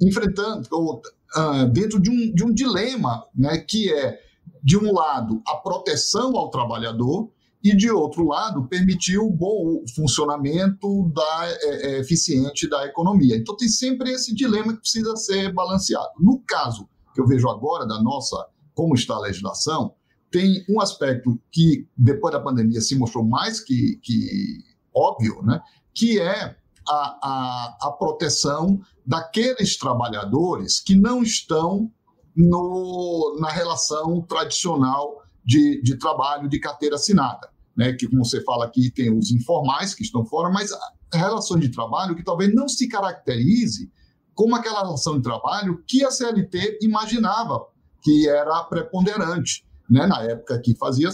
[0.00, 1.02] enfrentando, ou,
[1.36, 4.20] uh, dentro de um, de um dilema, né, que é,
[4.62, 7.30] de um lado, a proteção ao trabalhador,
[7.70, 13.36] e, de outro lado, permitir o bom funcionamento da, é, é, eficiente da economia.
[13.36, 16.10] Então, tem sempre esse dilema que precisa ser balanceado.
[16.20, 18.36] No caso que eu vejo agora da nossa,
[18.72, 19.94] como está a legislação,
[20.30, 24.60] tem um aspecto que, depois da pandemia, se mostrou mais que, que
[24.94, 25.60] óbvio, né?
[25.92, 26.56] que é
[26.88, 31.90] a, a, a proteção daqueles trabalhadores que não estão
[32.36, 37.55] no, na relação tradicional de, de trabalho de carteira assinada.
[37.76, 41.58] Né, que, como você fala aqui, tem os informais que estão fora, mas a relação
[41.58, 43.90] de trabalho que talvez não se caracterize
[44.34, 47.66] como aquela relação de trabalho que a CLT imaginava
[48.02, 49.64] que era preponderante.
[49.88, 51.08] Né, na época que fazia,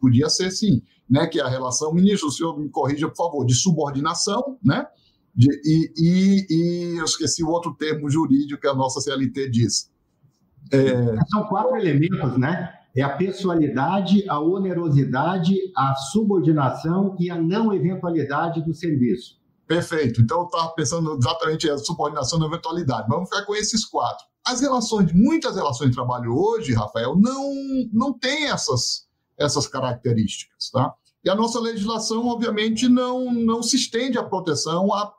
[0.00, 3.46] podia ser sim né, que é a relação, ministro, o senhor me corrija, por favor,
[3.46, 4.86] de subordinação, né,
[5.34, 9.90] de, e, e, e eu esqueci o outro termo jurídico que a nossa CLT diz.
[10.72, 10.92] É...
[11.30, 12.74] São quatro elementos, né?
[12.96, 19.38] É a pessoalidade, a onerosidade, a subordinação e a não eventualidade do serviço.
[19.66, 20.22] Perfeito.
[20.22, 23.06] Então, eu estava pensando exatamente a subordinação e eventualidade.
[23.08, 24.26] Vamos ficar com esses quatro.
[24.44, 27.52] As relações, muitas relações de trabalho hoje, Rafael, não,
[27.92, 30.70] não têm essas, essas características.
[30.70, 30.94] Tá?
[31.22, 35.12] E a nossa legislação, obviamente, não, não se estende à proteção a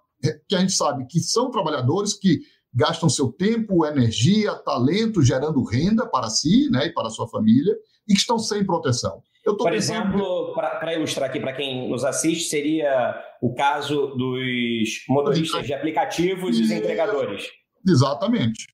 [0.47, 2.41] que a gente sabe que são trabalhadores que
[2.73, 7.75] gastam seu tempo, energia, talento, gerando renda para si né, e para a sua família,
[8.07, 9.21] e que estão sem proteção.
[9.57, 15.73] Por exemplo, para ilustrar aqui para quem nos assiste, seria o caso dos motoristas de
[15.73, 17.47] aplicativos e os entregadores.
[17.87, 18.67] Exatamente.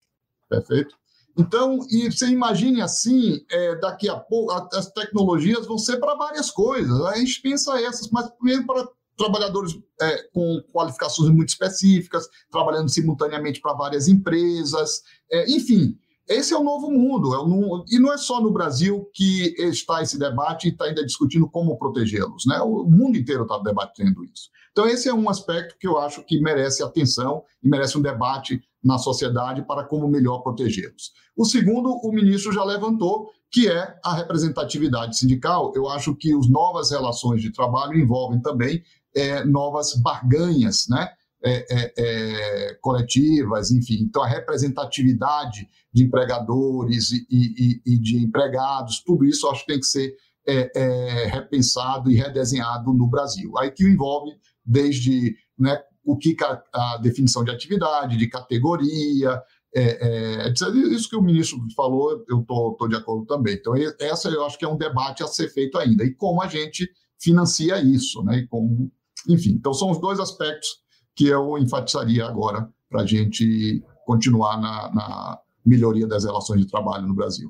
[0.50, 0.96] Perfeito.
[1.38, 6.50] Então, e você imagine assim, é, daqui a pouco, as tecnologias vão ser para várias
[6.50, 7.00] coisas.
[7.06, 13.62] A gente pensa essas, mas primeiro para trabalhadores é, com qualificações muito específicas, trabalhando simultaneamente
[13.62, 15.02] para várias empresas,
[15.32, 15.98] é, enfim.
[16.28, 20.02] Esse é o novo mundo, é o, e não é só no Brasil que está
[20.02, 22.60] esse debate e está ainda discutindo como protegê-los, né?
[22.62, 24.50] O mundo inteiro está debatendo isso.
[24.72, 28.60] Então, esse é um aspecto que eu acho que merece atenção e merece um debate
[28.84, 31.14] na sociedade para como melhor protegê-los.
[31.38, 35.72] O segundo, o ministro já levantou, que é a representatividade sindical.
[35.76, 38.84] Eu acho que as novas relações de trabalho envolvem também
[39.16, 41.10] é, novas barganhas, né?
[41.44, 44.00] É, é, é, coletivas, enfim.
[44.02, 49.80] Então, a representatividade de empregadores e, e, e de empregados, tudo isso acho que tem
[49.80, 50.16] que ser
[50.48, 53.56] é, repensado e redesenhado no Brasil.
[53.60, 54.32] Aí que envolve
[54.66, 59.40] desde né, o que a, a definição de atividade, de categoria,
[59.76, 60.54] é, é,
[60.94, 63.56] isso que o ministro falou, eu estou de acordo também.
[63.56, 66.06] Então, essa eu acho que é um debate a ser feito ainda.
[66.06, 68.38] E como a gente financia isso, né?
[68.38, 68.90] E como,
[69.30, 70.70] enfim, então são os dois aspectos
[71.16, 77.08] que eu enfatizaria agora para a gente continuar na, na melhoria das relações de trabalho
[77.08, 77.50] no Brasil.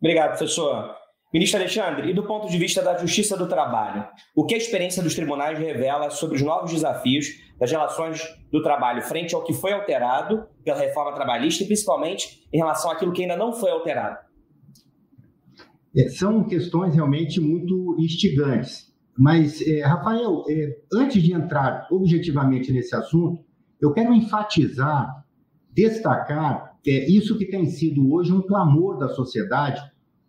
[0.00, 0.94] Obrigado, professor.
[1.32, 5.02] Ministro Alexandre, e do ponto de vista da justiça do trabalho, o que a experiência
[5.02, 7.26] dos tribunais revela sobre os novos desafios
[7.58, 12.58] das relações do trabalho frente ao que foi alterado pela reforma trabalhista e principalmente em
[12.58, 14.18] relação àquilo que ainda não foi alterado?
[15.96, 18.86] É, são questões realmente muito instigantes.
[19.16, 23.42] Mas, é, Rafael, é, antes de entrar objetivamente nesse assunto,
[23.80, 25.24] eu quero enfatizar,
[25.72, 29.80] destacar é, isso que tem sido hoje um clamor da sociedade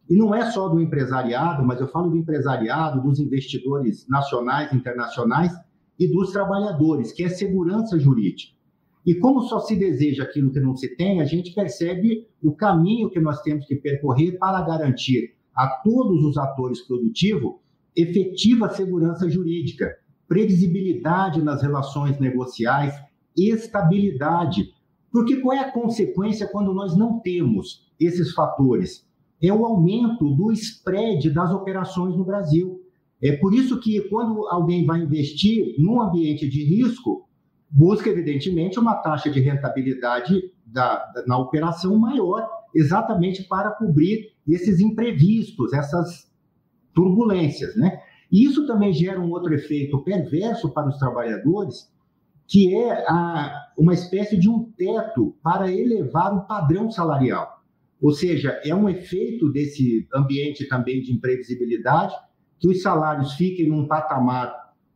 [0.10, 5.52] e não é só do empresariado, mas eu falo do empresariado, dos investidores nacionais, internacionais
[6.00, 8.56] e dos trabalhadores, que é segurança jurídica.
[9.06, 13.10] E como só se deseja aquilo que não se tem, a gente percebe o caminho
[13.10, 17.56] que nós temos que percorrer para garantir a todos os atores produtivos
[17.98, 22.94] efetiva segurança jurídica, previsibilidade nas relações negociais,
[23.36, 24.72] estabilidade.
[25.12, 29.08] Porque qual é a consequência quando nós não temos esses fatores?
[29.42, 32.82] É o aumento do spread das operações no Brasil.
[33.22, 37.28] É por isso que quando alguém vai investir num ambiente de risco,
[37.70, 44.80] busca evidentemente uma taxa de rentabilidade da, da, na operação maior, exatamente para cobrir esses
[44.80, 46.28] imprevistos, essas
[46.98, 48.02] turbulências, né?
[48.32, 51.88] E isso também gera um outro efeito perverso para os trabalhadores,
[52.48, 57.62] que é a, uma espécie de um teto para elevar o padrão salarial.
[58.02, 62.16] Ou seja, é um efeito desse ambiente também de imprevisibilidade,
[62.60, 64.52] que os salários fiquem num patamar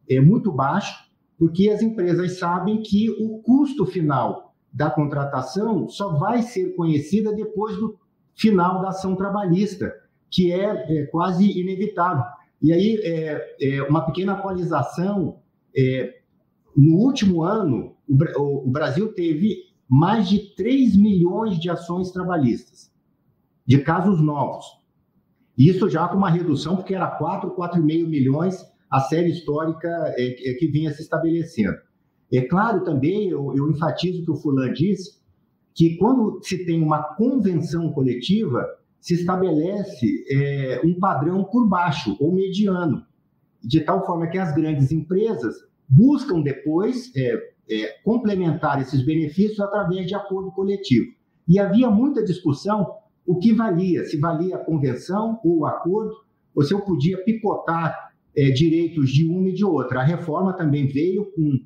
[0.09, 6.41] é, muito baixo, porque as empresas sabem que o custo final da contratação só vai
[6.41, 7.99] ser conhecida depois do
[8.33, 9.93] final da ação trabalhista,
[10.31, 12.23] que é, é quase inevitável.
[12.61, 15.39] E aí, é, é uma pequena atualização:
[15.75, 16.21] é,
[16.75, 22.91] no último ano, o, o Brasil teve mais de 3 milhões de ações trabalhistas,
[23.65, 24.65] de casos novos.
[25.57, 30.53] Isso já com uma redução, porque era 4, 4,5 milhões a série histórica é, é,
[30.55, 31.77] que vinha se estabelecendo.
[32.31, 35.19] É claro também, eu, eu enfatizo o que o Fulan disse,
[35.73, 38.65] que quando se tem uma convenção coletiva,
[39.01, 43.03] se estabelece é, um padrão por baixo ou mediano,
[43.61, 45.55] de tal forma que as grandes empresas
[45.89, 51.11] buscam depois é, é, complementar esses benefícios através de acordo coletivo.
[51.47, 56.13] E havia muita discussão o que valia, se valia a convenção ou o acordo,
[56.55, 60.01] ou se eu podia picotar é, direitos de uma e de outra.
[60.01, 61.59] A reforma também veio com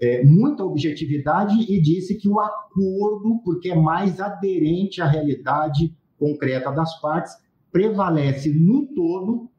[0.00, 6.70] é, muita objetividade e disse que o acordo, porque é mais aderente à realidade concreta
[6.70, 7.32] das partes,
[7.72, 9.50] prevalece no todo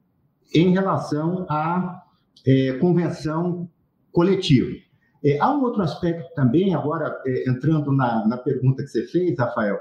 [0.54, 2.04] em relação à
[2.46, 3.68] é, convenção
[4.12, 4.72] coletiva.
[5.24, 9.38] É, há um outro aspecto também, agora é, entrando na, na pergunta que você fez,
[9.38, 9.80] Rafael,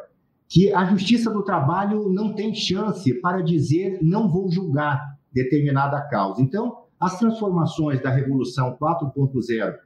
[0.48, 5.00] que a Justiça do Trabalho não tem chance para dizer não vou julgar
[5.32, 6.42] determinada causa.
[6.42, 9.76] Então, as transformações da Revolução 4.0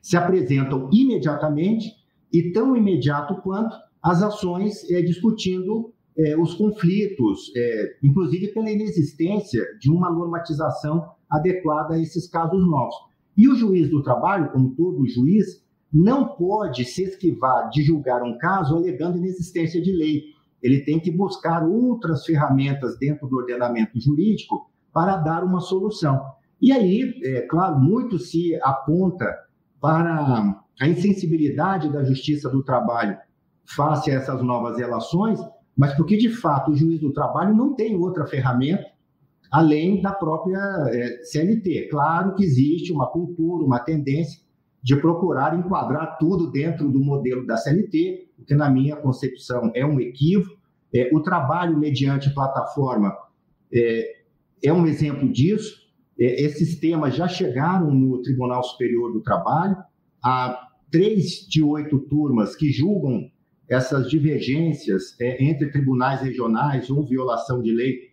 [0.00, 1.92] se apresentam imediatamente
[2.32, 9.64] e tão imediato quanto as ações é, discutindo é, os conflitos, é, inclusive pela inexistência
[9.78, 12.94] de uma normatização adequada a esses casos novos.
[13.36, 18.36] E o juiz do trabalho, como todo juiz, não pode se esquivar de julgar um
[18.36, 20.24] caso alegando inexistência de lei.
[20.60, 26.20] Ele tem que buscar outras ferramentas dentro do ordenamento jurídico para dar uma solução.
[26.60, 29.32] E aí, é claro, muito se aponta
[29.80, 33.16] para a insensibilidade da justiça do trabalho
[33.64, 35.38] face a essas novas relações,
[35.78, 38.84] mas porque de fato o juiz do trabalho não tem outra ferramenta
[39.50, 41.88] além da própria é, CLT.
[41.88, 44.40] Claro que existe uma cultura, uma tendência
[44.82, 49.86] de procurar enquadrar tudo dentro do modelo da CLT, o que na minha concepção é
[49.86, 50.58] um equívoco.
[50.94, 53.16] É, o trabalho mediante plataforma
[53.72, 54.16] é,
[54.62, 55.78] é um exemplo disso.
[56.18, 59.76] É, esses temas já chegaram no Tribunal Superior do Trabalho.
[60.22, 63.30] Há três de oito turmas que julgam
[63.68, 68.08] essas divergências é, entre tribunais regionais ou violação de lei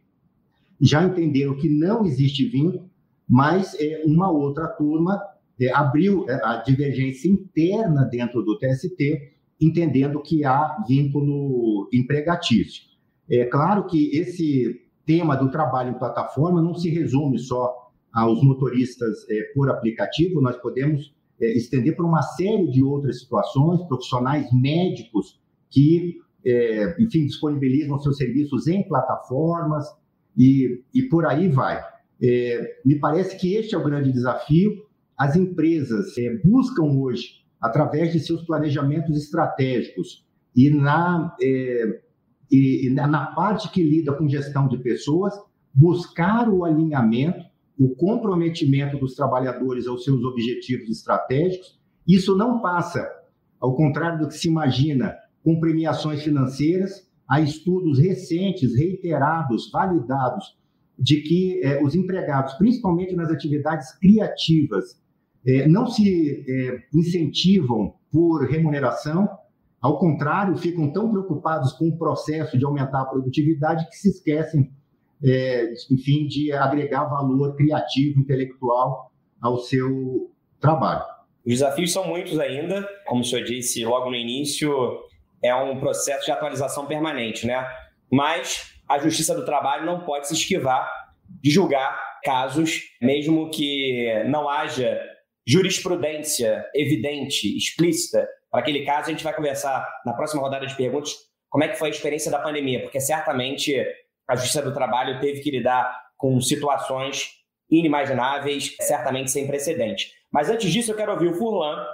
[0.79, 2.89] já entenderam que não existe vínculo,
[3.27, 5.21] mas é, uma outra turma
[5.59, 12.83] é, abriu é, a divergência interna dentro do TST, entendendo que há vínculo empregatício.
[13.29, 17.73] É claro que esse tema do trabalho em plataforma não se resume só
[18.13, 23.81] aos motoristas é, por aplicativo, nós podemos é, estender para uma série de outras situações,
[23.87, 25.39] profissionais médicos
[25.75, 29.85] que, é, enfim, disponibilizam seus serviços em plataformas
[30.37, 31.83] e, e por aí vai.
[32.23, 34.71] É, me parece que este é o grande desafio.
[35.17, 41.99] As empresas é, buscam hoje, através de seus planejamentos estratégicos e na é,
[42.49, 45.33] e, e na parte que lida com gestão de pessoas,
[45.73, 47.43] buscar o alinhamento,
[47.77, 51.77] o comprometimento dos trabalhadores aos seus objetivos estratégicos.
[52.07, 53.05] Isso não passa,
[53.59, 55.15] ao contrário do que se imagina,
[55.45, 57.07] com premiações financeiras.
[57.29, 60.57] Há estudos recentes, reiterados, validados,
[60.97, 64.99] de que eh, os empregados, principalmente nas atividades criativas,
[65.45, 69.29] eh, não se eh, incentivam por remuneração,
[69.81, 74.71] ao contrário, ficam tão preocupados com o processo de aumentar a produtividade que se esquecem,
[75.23, 81.03] é, enfim, de agregar valor criativo, intelectual ao seu trabalho.
[81.45, 84.71] Os desafios são muitos ainda, como o senhor disse logo no início,
[85.43, 87.67] é um processo de atualização permanente, né?
[88.11, 90.89] Mas a Justiça do Trabalho não pode se esquivar
[91.41, 94.99] de julgar casos, mesmo que não haja
[95.47, 99.09] jurisprudência evidente, explícita para aquele caso.
[99.09, 101.13] A gente vai conversar na próxima rodada de perguntas
[101.49, 103.75] como é que foi a experiência da pandemia, porque certamente
[104.27, 107.29] a Justiça do Trabalho teve que lidar com situações
[107.69, 110.11] inimagináveis, certamente sem precedente.
[110.31, 111.85] Mas antes disso, eu quero ouvir o Furlan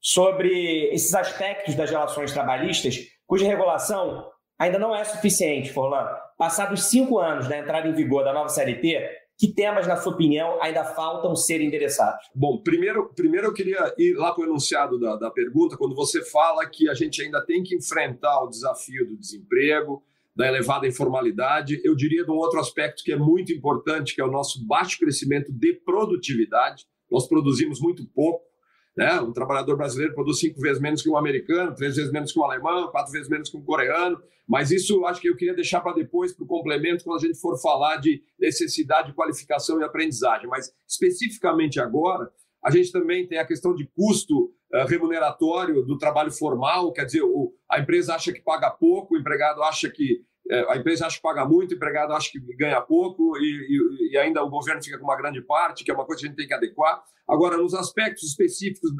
[0.00, 6.06] sobre esses aspectos das relações trabalhistas, cuja regulação ainda não é suficiente, Furlan.
[6.38, 10.60] Passados cinco anos da entrada em vigor da nova CLT, que temas, na sua opinião,
[10.62, 12.26] ainda faltam ser endereçados?
[12.34, 16.24] Bom, primeiro, primeiro eu queria ir lá para o enunciado da, da pergunta, quando você
[16.24, 20.02] fala que a gente ainda tem que enfrentar o desafio do desemprego,
[20.34, 21.80] da elevada informalidade.
[21.82, 24.98] Eu diria de um outro aspecto que é muito importante, que é o nosso baixo
[24.98, 26.84] crescimento de produtividade.
[27.10, 28.44] Nós produzimos muito pouco.
[28.96, 29.20] Né?
[29.20, 32.44] Um trabalhador brasileiro produz cinco vezes menos que um americano, três vezes menos que um
[32.44, 34.20] alemão, quatro vezes menos que um coreano.
[34.48, 37.38] Mas isso acho que eu queria deixar para depois, para o complemento, quando a gente
[37.38, 40.48] for falar de necessidade de qualificação e aprendizagem.
[40.48, 42.30] Mas especificamente agora,
[42.64, 47.22] a gente também tem a questão de custo uh, remuneratório do trabalho formal, quer dizer,
[47.70, 50.22] a empresa acha que paga pouco, o empregado acha que
[50.68, 54.18] a empresa acha que paga muito, o empregado acha que ganha pouco e, e, e,
[54.18, 56.36] ainda o governo fica com uma grande parte, que é uma coisa que a gente
[56.36, 57.02] tem que adequar.
[57.28, 58.90] Agora, nos aspectos específicos,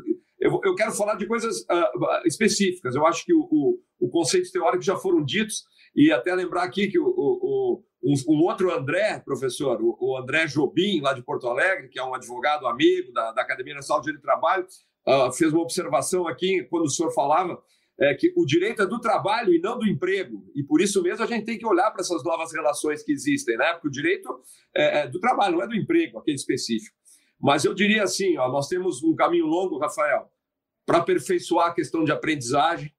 [0.40, 2.94] eu, eu quero falar de coisas uh, específicas.
[2.94, 6.88] Eu acho que o, o, o conceito teórico já foram ditos e até lembrar aqui
[6.88, 11.48] que o, o, um, um, outro André, professor, o, o, André Jobim, lá de Porto
[11.48, 14.66] Alegre, que é um advogado amigo da, da Academia Nacional de Trabalho,
[15.06, 17.58] uh, fez uma observação aqui quando o senhor falava
[17.98, 20.50] é, que o direito é do trabalho e não do emprego.
[20.54, 23.56] E por isso mesmo a gente tem que olhar para essas novas relações que existem,
[23.56, 23.72] né?
[23.72, 24.28] Porque o direito
[24.74, 26.94] é, é do trabalho, não é do emprego, aquele específico.
[27.40, 30.30] Mas eu diria assim: ó, nós temos um caminho longo, Rafael,
[30.84, 32.92] para aperfeiçoar a questão de aprendizagem.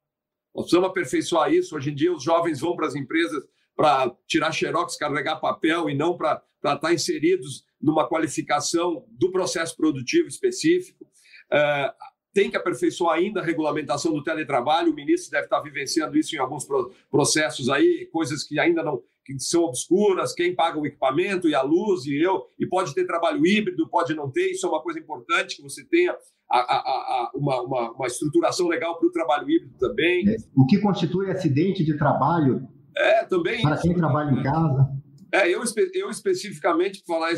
[0.53, 1.75] Nós precisamos aperfeiçoar isso.
[1.75, 3.43] Hoje em dia, os jovens vão para as empresas
[3.75, 10.27] para tirar xerox, carregar papel e não para estar inseridos numa qualificação do processo produtivo
[10.27, 11.05] específico.
[11.51, 11.93] É,
[12.37, 14.91] tem que aperfeiçoar ainda a regulamentação do teletrabalho.
[14.91, 16.67] O ministro deve estar vivenciando isso em alguns
[17.09, 21.61] processos aí, coisas que ainda não que são obscuras, quem paga o equipamento e a
[21.61, 24.99] luz e eu, e pode ter trabalho híbrido, pode não ter, isso é uma coisa
[24.99, 26.15] importante que você tenha
[26.49, 30.29] a, a, a, uma, uma, uma, estruturação legal para o trabalho híbrido também.
[30.29, 32.65] É, o que constitui acidente de trabalho
[32.95, 33.63] é, também.
[33.63, 34.87] Para quem trabalha em casa.
[35.33, 35.61] É, eu,
[35.93, 37.31] eu especificamente, para falar,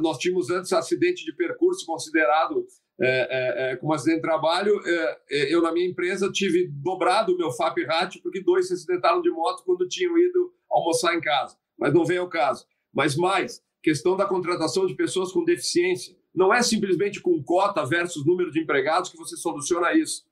[0.00, 2.64] nós tínhamos antes acidente de percurso considerado
[3.00, 4.80] é, é, é como acidente de trabalho.
[4.86, 8.74] É, é, eu, na minha empresa, tive dobrado o meu FAP RAT porque dois se
[8.74, 11.56] acidentaram de moto quando tinham ido almoçar em casa.
[11.78, 12.66] Mas não vem ao caso.
[12.92, 16.16] Mas mais, questão da contratação de pessoas com deficiência.
[16.34, 20.24] Não é simplesmente com cota versus número de empregados que você soluciona isso.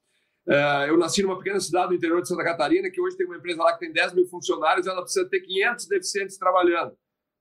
[0.88, 3.62] Eu nasci numa pequena cidade do interior de Santa Catarina, que hoje tem uma empresa
[3.62, 6.96] lá que tem 10 mil funcionários, ela precisa ter 500 deficientes trabalhando.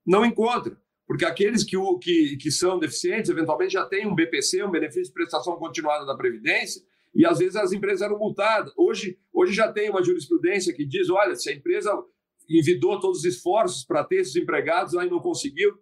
[0.06, 0.78] Não encontra,
[1.12, 5.12] porque aqueles que, que, que são deficientes, eventualmente já têm um BPC, um benefício de
[5.12, 6.82] prestação continuada da Previdência,
[7.14, 8.72] e às vezes as empresas eram multadas.
[8.78, 11.92] Hoje, hoje já tem uma jurisprudência que diz: olha, se a empresa
[12.50, 15.74] envidou todos os esforços para ter esses empregados, aí não conseguiu,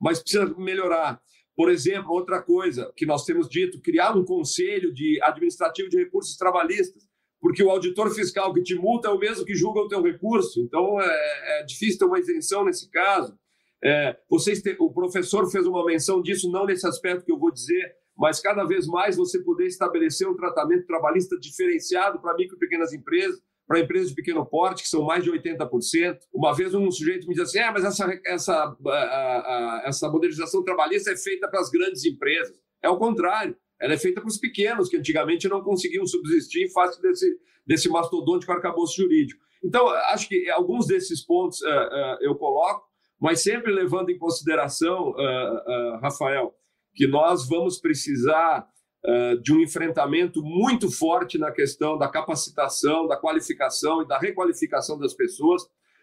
[0.00, 1.20] mas precisa melhorar.
[1.54, 6.34] Por exemplo, outra coisa que nós temos dito, criar um conselho de administrativo de recursos
[6.34, 7.06] trabalhistas,
[7.42, 10.62] porque o auditor fiscal que te multa é o mesmo que julga o teu recurso,
[10.62, 13.38] então é, é difícil ter uma isenção nesse caso.
[13.86, 17.52] É, vocês te, o professor fez uma menção disso, não nesse aspecto que eu vou
[17.52, 22.58] dizer, mas cada vez mais você poder estabelecer um tratamento trabalhista diferenciado para micro e
[22.58, 26.18] pequenas empresas, para empresas de pequeno porte, que são mais de 80%.
[26.34, 30.64] Uma vez um sujeito me disse assim: ah, mas essa, essa, a, a, essa modernização
[30.64, 32.56] trabalhista é feita para as grandes empresas.
[32.82, 33.56] É o contrário.
[33.80, 38.50] Ela é feita para os pequenos, que antigamente não conseguiam subsistir face desse, desse mastodôntico
[38.50, 39.44] arcabouço jurídico.
[39.62, 42.85] Então, acho que alguns desses pontos uh, uh, eu coloco,
[43.20, 46.54] mas sempre levando em consideração, uh, Rafael,
[46.94, 48.66] que nós vamos precisar
[49.04, 54.98] uh, de um enfrentamento muito forte na questão da capacitação, da qualificação e da requalificação
[54.98, 55.62] das pessoas,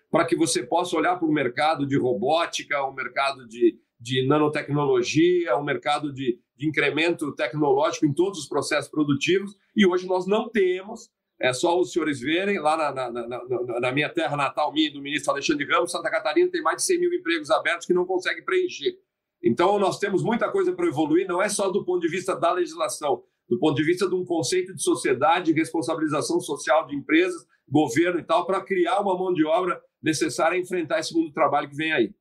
[0.10, 5.56] para que você possa olhar para o mercado de robótica, o mercado de, de nanotecnologia,
[5.56, 9.56] o mercado de, de incremento tecnológico em todos os processos produtivos.
[9.76, 11.10] E hoje nós não temos
[11.44, 15.02] é só os senhores verem, lá na, na, na, na, minha terra natal, minha do
[15.02, 18.42] ministro Alexandre Ramos, Santa Catarina tem mais de 100 mil empregos abertos que não consegue
[18.44, 18.98] preencher.
[19.44, 22.54] Então, nós temos muita coisa para evoluir, não é só do ponto de vista da
[22.54, 28.22] legislação, do ponto de vista de um conceito de sociedade, responsabilização social de empresas, governo
[28.22, 31.70] e tal, para criar uma mão de obra necessária a enfrentar esse mundo do trabalho
[31.70, 32.16] que vem aí.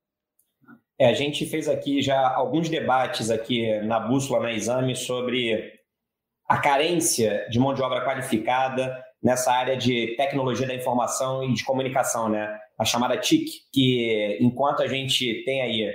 [0.99, 5.81] É, a gente fez aqui já alguns debates aqui na bússola, na exame, sobre
[6.49, 8.93] a carência de mão de obra qualificada
[9.23, 12.59] nessa área de tecnologia da informação e de comunicação, né?
[12.79, 15.93] A chamada TIC, que enquanto a gente tem aí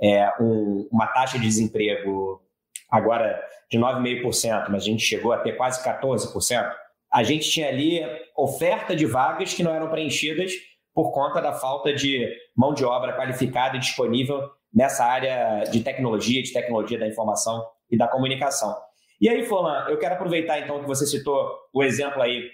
[0.00, 2.42] é, um, uma taxa de desemprego
[2.90, 3.40] agora
[3.70, 6.70] de 9,5%, mas a gente chegou a ter quase 14%,
[7.12, 8.00] a gente tinha ali
[8.36, 10.52] oferta de vagas que não eram preenchidas
[10.94, 16.42] por conta da falta de mão de obra qualificada e disponível nessa área de tecnologia,
[16.42, 18.76] de tecnologia da informação e da comunicação.
[19.20, 22.48] E aí, Folan, eu quero aproveitar então que você citou o exemplo aí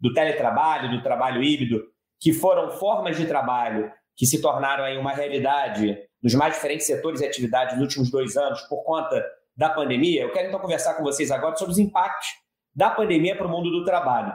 [0.00, 1.82] do teletrabalho, do trabalho híbrido,
[2.20, 7.20] que foram formas de trabalho que se tornaram aí uma realidade nos mais diferentes setores
[7.20, 9.22] e atividades nos últimos dois anos por conta
[9.54, 10.22] da pandemia.
[10.22, 12.28] Eu quero então conversar com vocês agora sobre os impactos
[12.74, 14.34] da pandemia para o mundo do trabalho.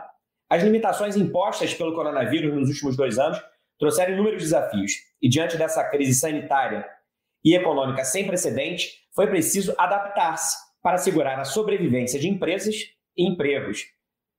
[0.49, 3.41] As limitações impostas pelo coronavírus nos últimos dois anos
[3.79, 6.87] trouxeram inúmeros desafios e diante dessa crise sanitária
[7.43, 12.75] e econômica sem precedentes, foi preciso adaptar-se para assegurar a sobrevivência de empresas
[13.15, 13.85] e empregos.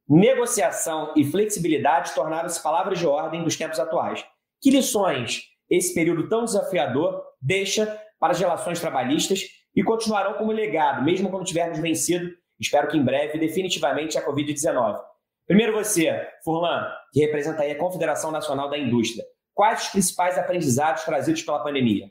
[0.08, 4.24] Negociação e flexibilidade tornaram-se palavras de ordem dos tempos atuais.
[4.60, 7.86] Que lições esse período tão desafiador deixa
[8.18, 9.42] para as relações trabalhistas
[9.74, 12.30] e continuarão como legado, mesmo quando tivermos vencido,
[12.60, 15.00] espero que em breve, definitivamente a Covid-19?
[15.46, 19.24] Primeiro você, Furlan, que representa aí a Confederação Nacional da Indústria.
[19.54, 22.10] Quais os principais aprendizados trazidos pela pandemia?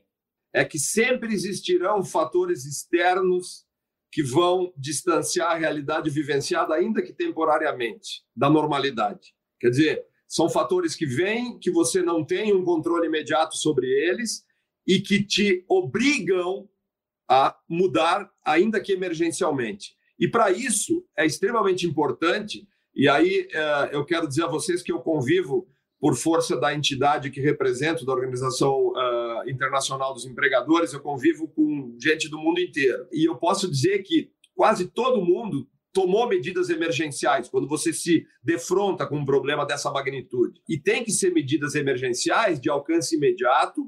[0.54, 3.64] É que sempre existirão fatores externos
[4.12, 9.34] que vão distanciar a realidade vivenciada, ainda que temporariamente, da normalidade.
[9.59, 14.45] Quer dizer, são fatores que vêm, que você não tem um controle imediato sobre eles
[14.86, 16.70] e que te obrigam
[17.30, 19.95] a mudar, ainda que emergencialmente.
[20.20, 24.91] E para isso é extremamente importante, e aí eh, eu quero dizer a vocês que
[24.91, 25.68] eu convivo
[26.02, 31.95] por força da entidade que represento, da Organização uh, Internacional dos Empregadores, eu convivo com
[32.02, 33.08] gente do mundo inteiro.
[33.14, 39.06] E eu posso dizer que quase todo mundo tomou medidas emergenciais quando você se defronta
[39.06, 40.60] com um problema dessa magnitude.
[40.68, 43.88] E tem que ser medidas emergenciais de alcance imediato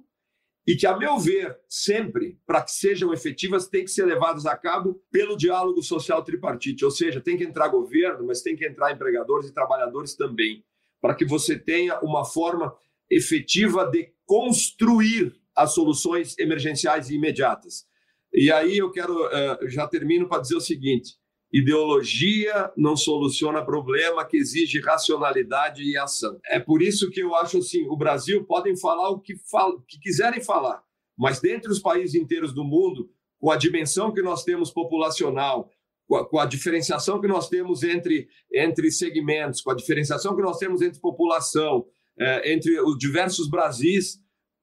[0.67, 4.55] e que, a meu ver, sempre, para que sejam efetivas, tem que ser levadas a
[4.55, 8.93] cabo pelo diálogo social tripartite, ou seja, tem que entrar governo, mas tem que entrar
[8.93, 10.63] empregadores e trabalhadores também
[11.03, 12.73] para que você tenha uma forma
[13.11, 17.85] efetiva de construir as soluções emergenciais e imediatas.
[18.33, 21.17] E aí eu quero, uh, já termino para dizer o seguinte:
[21.51, 26.39] ideologia não soluciona problema que exige racionalidade e ação.
[26.45, 29.99] É por isso que eu acho assim: o Brasil podem falar o que, fal que
[29.99, 30.81] quiserem falar,
[31.17, 33.09] mas dentre os países inteiros do mundo,
[33.41, 35.69] com a dimensão que nós temos populacional,
[36.07, 40.41] com a, com a, diferenciação que nós temos entre, entre segmentos, com a diferenciação que
[40.41, 41.85] nós temos entre população,
[42.19, 44.19] é, entre os diversos Brasis,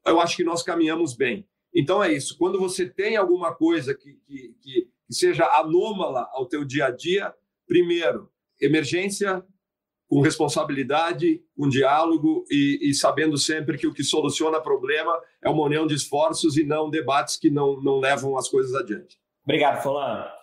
[0.07, 1.47] eu acho que nós caminhamos bem.
[1.74, 2.36] Então é isso.
[2.38, 7.34] Quando você tem alguma coisa que, que, que, seja anômala ao teu dia a dia,
[7.66, 8.30] primeiro,
[8.61, 9.45] emergência
[10.09, 15.12] com responsabilidade, com diálogo e, e, sabendo sempre que o que soluciona problema
[15.43, 19.18] é uma união de esforços e não debates que não, não levam as coisas adiante.
[19.45, 20.39] Obrigado, Fulano.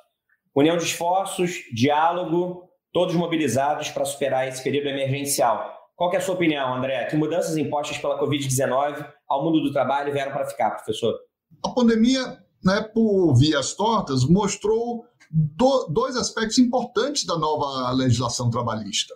[0.58, 5.72] União de esforços, diálogo, todos mobilizados para superar esse período emergencial.
[5.96, 7.06] Qual é a sua opinião, André?
[7.06, 11.16] Que mudanças impostas pela Covid-19 ao mundo do trabalho vieram para ficar, professor?
[11.64, 19.14] A pandemia, né, por vias tortas, mostrou do, dois aspectos importantes da nova legislação trabalhista.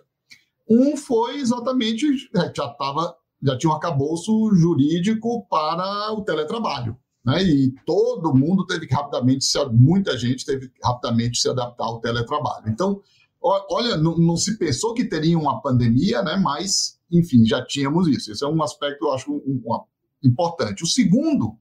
[0.70, 6.96] Um foi exatamente, é, já, tava, já tinha um arcabouço jurídico para o teletrabalho.
[7.24, 7.42] Né?
[7.42, 12.00] E todo mundo teve que rapidamente, se, muita gente teve que rapidamente se adaptar ao
[12.00, 12.68] teletrabalho.
[12.68, 13.00] Então,
[13.40, 16.36] olha, não, não, se pensou que teria uma pandemia, né?
[16.36, 18.32] mas, enfim, já tínhamos isso.
[18.32, 19.80] Esse é um aspecto, eu acho, um, um,
[20.24, 20.82] importante.
[20.82, 21.56] O segundo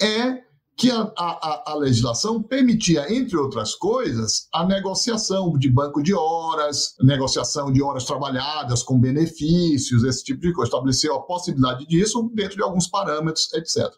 [0.00, 6.12] é que a, a, a, legislação permitia, entre outras coisas, a negociação de banco de
[6.12, 10.68] horas, negociação de horas trabalhadas com benefícios, esse tipo de coisa.
[10.68, 13.90] Estabeleceu a possibilidade disso dentro de alguns parâmetros, etc.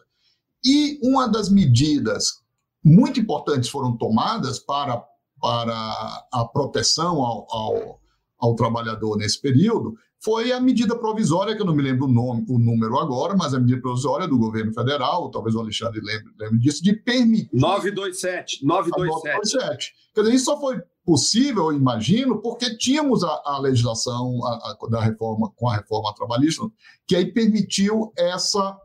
[0.63, 2.41] E uma das medidas
[2.83, 5.03] muito importantes foram tomadas para,
[5.41, 7.99] para a proteção ao, ao,
[8.39, 12.45] ao trabalhador nesse período foi a medida provisória, que eu não me lembro o, nome,
[12.49, 16.59] o número agora, mas a medida provisória do governo federal, talvez o Alexandre lembre, lembre
[16.59, 17.49] disso, de permitir.
[17.53, 18.65] 927.
[18.65, 19.55] 927.
[19.55, 19.93] 927.
[20.13, 24.89] Quer dizer, isso só foi possível, eu imagino, porque tínhamos a, a legislação a, a,
[24.89, 26.63] da reforma, com a reforma trabalhista,
[27.07, 28.77] que aí permitiu essa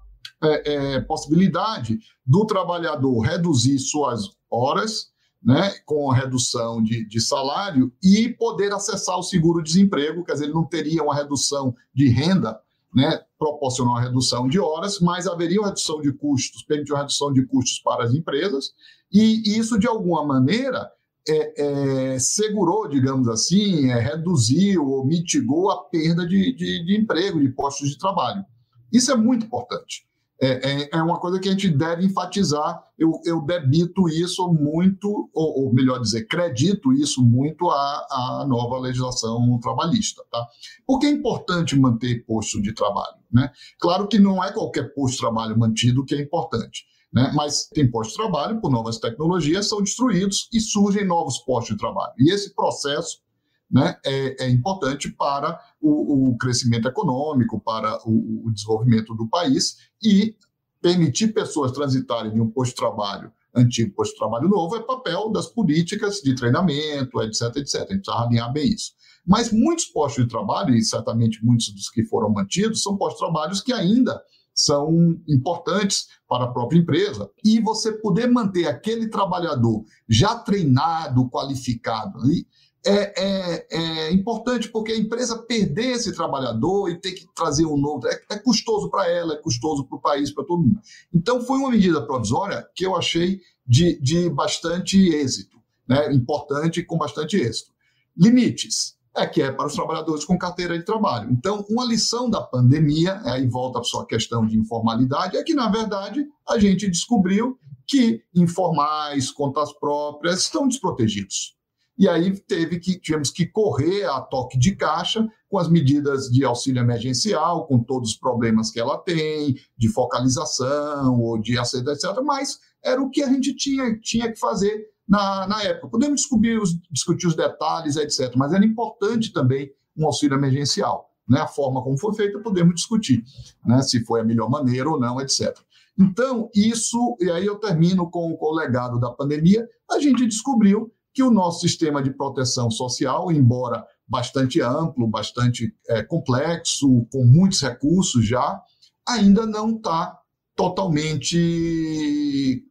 [0.44, 0.62] é,
[0.94, 5.08] é, possibilidade do trabalhador reduzir suas horas,
[5.42, 10.54] né, com a redução de, de salário e poder acessar o seguro-desemprego, quer dizer, ele
[10.54, 12.58] não teria uma redução de renda
[12.94, 17.32] né, proporcional à redução de horas, mas haveria uma redução de custos, permitiu uma redução
[17.32, 18.72] de custos para as empresas,
[19.12, 20.90] e isso, de alguma maneira,
[21.28, 27.40] é, é, segurou, digamos assim, é, reduziu ou mitigou a perda de, de, de emprego,
[27.40, 28.44] de postos de trabalho.
[28.92, 30.06] Isso é muito importante.
[30.40, 32.82] É, é, é, uma coisa que a gente deve enfatizar.
[32.98, 38.78] Eu, eu debito isso muito, ou, ou, melhor dizer, credito isso muito à, à nova
[38.78, 40.22] legislação trabalhista.
[40.30, 40.46] Tá?
[40.86, 43.16] Porque é importante manter posto de trabalho.
[43.32, 43.50] Né?
[43.78, 46.84] Claro que não é qualquer posto de trabalho mantido que é importante.
[47.12, 47.30] Né?
[47.34, 51.80] Mas tem postos de trabalho, por novas tecnologias, são destruídos e surgem novos postos de
[51.80, 52.12] trabalho.
[52.18, 53.22] E esse processo
[53.70, 59.76] né, é, é, importante para o, o, crescimento econômico, para o, o, desenvolvimento do país
[60.02, 60.36] e
[60.80, 65.30] permitir pessoas transitarem de um posto de trabalho antigo posto de trabalho novo é papel
[65.30, 67.74] das políticas de treinamento, etc, etc.
[67.74, 68.92] A gente precisa alinhar bem isso.
[69.26, 73.32] Mas muitos postos de trabalho, e certamente muitos dos que foram mantidos, são postos de
[73.32, 74.20] trabalho que ainda
[74.54, 77.30] são importantes para a própria empresa.
[77.44, 82.46] E você poder manter aquele trabalhador já treinado, qualificado ali,
[82.86, 87.76] é, é, é, importante porque a empresa perder esse trabalhador e ter que trazer um
[87.76, 90.80] novo é, é custoso para ela, é custoso para o país, para todo mundo.
[91.12, 95.56] Então foi uma medida provisória que eu achei de, de bastante êxito,
[95.88, 96.12] né?
[96.12, 97.72] importante com bastante êxito.
[98.16, 101.30] Limites é que é para os trabalhadores com carteira de trabalho.
[101.30, 105.68] Então, uma lição da pandemia, aí volta a sua questão de informalidade, é que, na
[105.68, 107.56] verdade, a gente descobriu
[107.86, 111.53] que informais, contas próprias, estão desprotegidos.
[111.96, 116.44] E aí teve que tivemos que correr a toque de caixa com as medidas de
[116.44, 122.20] auxílio emergencial, com todos os problemas que ela tem, de focalização ou de aceita, etc.
[122.24, 125.88] Mas era o que a gente tinha, tinha que fazer na, na época.
[125.88, 128.34] Podemos discutir os, discutir os detalhes, etc.
[128.36, 131.10] Mas era importante também um auxílio emergencial.
[131.28, 131.40] Né?
[131.40, 133.24] A forma como foi feita, podemos discutir,
[133.64, 133.80] né?
[133.82, 135.56] se foi a melhor maneira ou não, etc.
[135.98, 140.92] Então, isso, e aí eu termino com, com o legado da pandemia, a gente descobriu
[141.14, 147.62] que o nosso sistema de proteção social, embora bastante amplo, bastante é, complexo, com muitos
[147.62, 148.60] recursos já,
[149.08, 150.18] ainda não está
[150.56, 151.36] totalmente,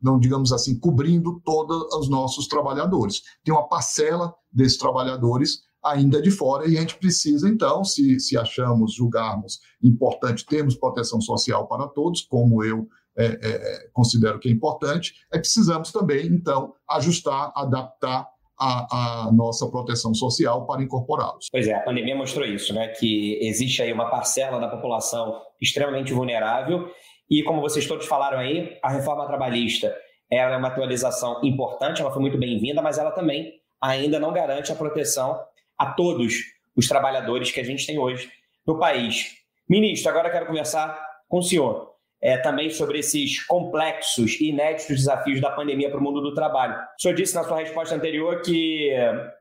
[0.01, 3.21] não digamos assim, cobrindo todos os nossos trabalhadores.
[3.43, 8.37] Tem uma parcela desses trabalhadores ainda de fora e a gente precisa, então, se, se
[8.37, 12.87] achamos, julgarmos importante termos proteção social para todos, como eu
[13.17, 18.27] é, é, considero que é importante, é precisamos também, então, ajustar, adaptar
[18.63, 21.49] a, a, nossa proteção social para incorporá-los.
[21.51, 22.87] Pois é, a pandemia mostrou isso, né?
[22.87, 26.89] Que existe aí uma parcela da população extremamente vulnerável
[27.29, 29.93] e como vocês todos falaram aí, a reforma trabalhista
[30.31, 34.71] ela é uma atualização importante, ela foi muito bem-vinda, mas ela também ainda não garante
[34.71, 35.39] a proteção
[35.77, 36.33] a todos
[36.75, 38.31] os trabalhadores que a gente tem hoje
[38.65, 39.35] no país.
[39.69, 41.92] Ministro, agora quero conversar com o senhor
[42.23, 46.73] é, também sobre esses complexos e inéditos desafios da pandemia para o mundo do trabalho.
[46.97, 48.91] O senhor disse na sua resposta anterior que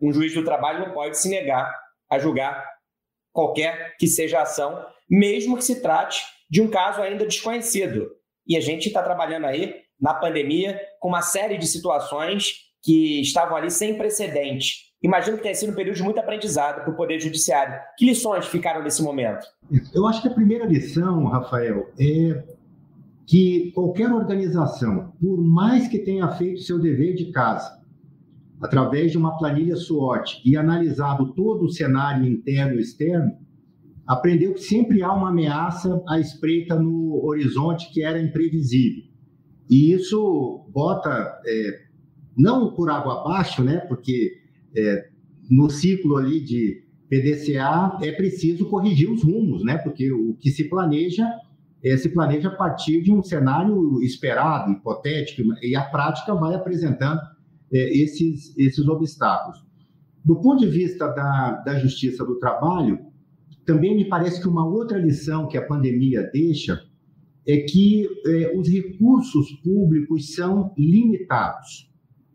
[0.02, 1.72] um juiz do trabalho não pode se negar
[2.10, 2.68] a julgar
[3.32, 8.10] qualquer que seja a ação, mesmo que se trate de um caso ainda desconhecido.
[8.46, 13.56] E a gente está trabalhando aí na pandemia com uma série de situações que estavam
[13.56, 14.92] ali sem precedente.
[15.00, 17.80] Imagino que tenha sido um período de muito aprendizado para o Poder Judiciário.
[17.96, 19.46] Que lições ficaram nesse momento?
[19.94, 22.42] Eu acho que a primeira lição, Rafael, é
[23.26, 27.80] que qualquer organização, por mais que tenha feito seu dever de casa,
[28.60, 33.32] através de uma planilha SWOT e analisado todo o cenário interno e externo,
[34.06, 39.04] aprendeu que sempre há uma ameaça à espreita no horizonte que era imprevisível.
[39.70, 41.80] E isso bota, é,
[42.36, 44.32] não por água abaixo, né, porque
[44.76, 45.08] é,
[45.50, 50.68] no ciclo ali de PDCA é preciso corrigir os rumos, né, porque o que se
[50.68, 51.26] planeja
[51.84, 57.20] é, se planeja a partir de um cenário esperado, hipotético, e a prática vai apresentando
[57.72, 59.64] é, esses, esses obstáculos.
[60.24, 62.98] Do ponto de vista da, da justiça do trabalho,
[63.66, 66.80] também me parece que uma outra lição que a pandemia deixa
[67.46, 71.90] é que é, os recursos públicos são limitados.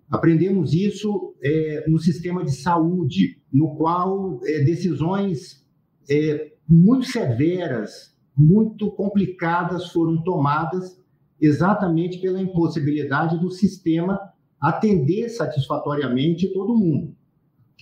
[0.09, 5.65] Aprendemos isso é, no sistema de saúde, no qual é, decisões
[6.09, 11.01] é, muito severas muito complicadas foram tomadas
[11.41, 14.19] exatamente pela impossibilidade do sistema
[14.59, 17.15] atender satisfatoriamente todo mundo.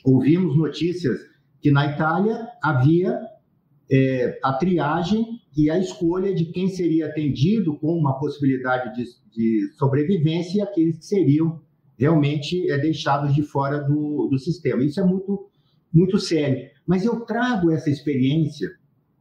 [0.04, 1.20] Ouvimos notícias
[1.62, 3.20] que na Itália havia
[3.92, 5.26] é, a triagem
[5.56, 10.98] e a escolha de quem seria atendido com uma possibilidade de, de sobrevivência e aqueles
[10.98, 11.62] que seriam
[11.98, 14.84] realmente é, deixados de fora do, do sistema.
[14.84, 15.50] Isso é muito,
[15.94, 16.70] muito sério.
[16.86, 18.70] Mas eu trago essa experiência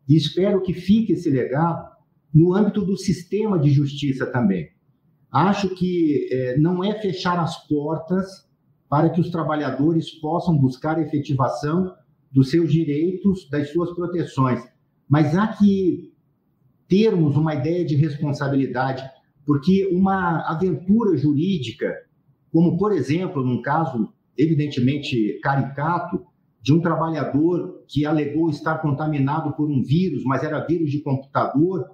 [0.08, 1.94] e espero que fique esse legado
[2.32, 4.68] no âmbito do sistema de justiça também.
[5.30, 8.48] Acho que é, não é fechar as portas
[8.88, 11.94] para que os trabalhadores possam buscar efetivação
[12.30, 14.60] dos seus direitos, das suas proteções,
[15.08, 16.12] mas há que
[16.88, 19.02] termos uma ideia de responsabilidade,
[19.46, 21.92] porque uma aventura jurídica,
[22.52, 26.24] como por exemplo, num caso evidentemente caricato,
[26.64, 31.90] de um trabalhador que alegou estar contaminado por um vírus, mas era vírus de computador,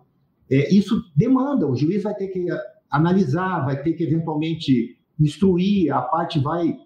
[0.49, 2.47] é, isso demanda, o juiz vai ter que
[2.89, 6.77] analisar, vai ter que eventualmente instruir, a parte vai,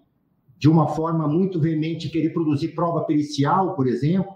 [0.57, 4.35] de uma forma muito veemente, querer produzir prova pericial, por exemplo.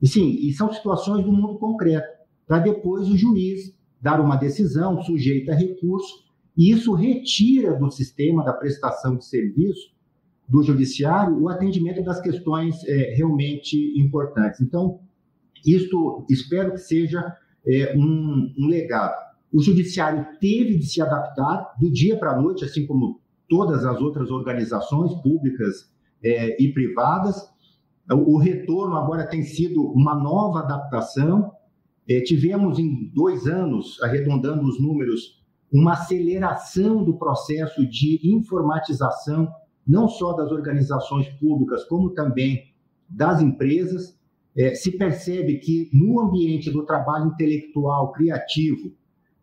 [0.00, 2.08] E sim, e são situações do mundo concreto,
[2.46, 6.24] para depois o juiz dar uma decisão sujeita a recurso,
[6.56, 9.94] e isso retira do sistema da prestação de serviço
[10.48, 14.60] do judiciário o atendimento das questões é, realmente importantes.
[14.60, 15.00] Então,
[15.64, 17.34] isto espero que seja
[17.66, 19.16] é, um, um, legado.
[19.52, 24.00] O judiciário teve de se adaptar do dia para a noite, assim como todas as
[24.00, 25.90] outras organizações públicas
[26.22, 27.36] é, e privadas.
[28.10, 31.50] O retorno agora tem sido uma nova adaptação.
[32.08, 35.42] É, tivemos em dois anos, arredondando os números,
[35.72, 39.52] uma aceleração do processo de informatização
[39.86, 42.74] não só das organizações públicas, como também
[43.08, 44.16] das empresas.
[44.58, 48.92] É, se percebe que no ambiente do trabalho intelectual criativo,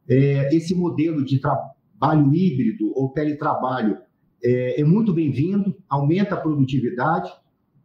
[0.10, 3.98] é, esse modelo de trabalho híbrido ou teletrabalho
[4.44, 7.32] é, é muito bem-vindo, aumenta a produtividade.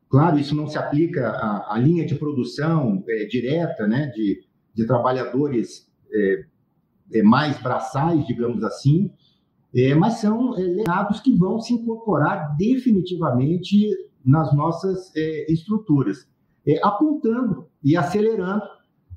[0.08, 4.40] Claro, isso não se aplica à, à linha de produção é, direta, né, de,
[4.74, 6.44] de trabalhadores é,
[7.12, 9.10] é, mais braçais, digamos assim,
[9.74, 13.88] é, mas são é, legados que vão se incorporar definitivamente
[14.24, 16.28] nas nossas é, estruturas,
[16.66, 18.62] é, apontando e acelerando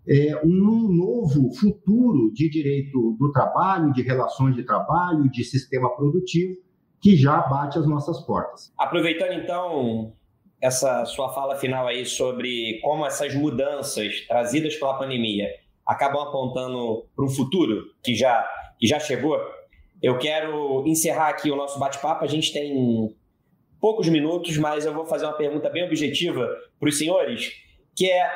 [0.08, 6.58] é, um novo futuro de direito do trabalho, de relações de trabalho, de sistema produtivo,
[7.00, 8.72] que já bate as nossas portas.
[8.78, 10.14] Aproveitando então
[10.62, 15.48] essa sua fala final aí sobre como essas mudanças trazidas pela pandemia
[15.86, 18.48] acabam apontando para um futuro que já,
[18.80, 19.38] que já chegou,
[20.02, 22.24] eu quero encerrar aqui o nosso bate-papo.
[22.24, 23.16] A gente tem
[23.80, 26.48] poucos minutos, mas eu vou fazer uma pergunta bem objetiva
[26.80, 27.52] para os senhores,
[27.96, 28.32] que é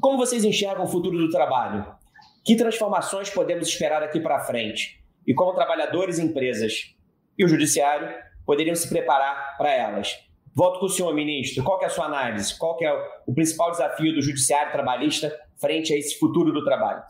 [0.00, 1.86] como vocês enxergam o futuro do trabalho?
[2.44, 5.02] Que transformações podemos esperar daqui para frente?
[5.26, 6.94] E como trabalhadores, empresas
[7.36, 8.08] e o judiciário
[8.46, 10.18] poderiam se preparar para elas?
[10.54, 11.62] Volto com o senhor, ministro.
[11.62, 12.56] Qual é a sua análise?
[12.58, 12.92] Qual é
[13.26, 17.02] o principal desafio do judiciário trabalhista frente a esse futuro do trabalho?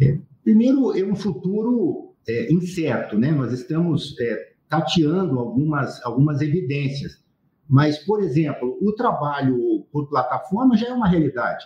[0.00, 3.30] É, primeiro, é um futuro é, incerto, né?
[3.30, 7.22] Nós estamos é, tateando algumas, algumas evidências.
[7.68, 11.64] Mas, por exemplo, o trabalho por plataforma já é uma realidade.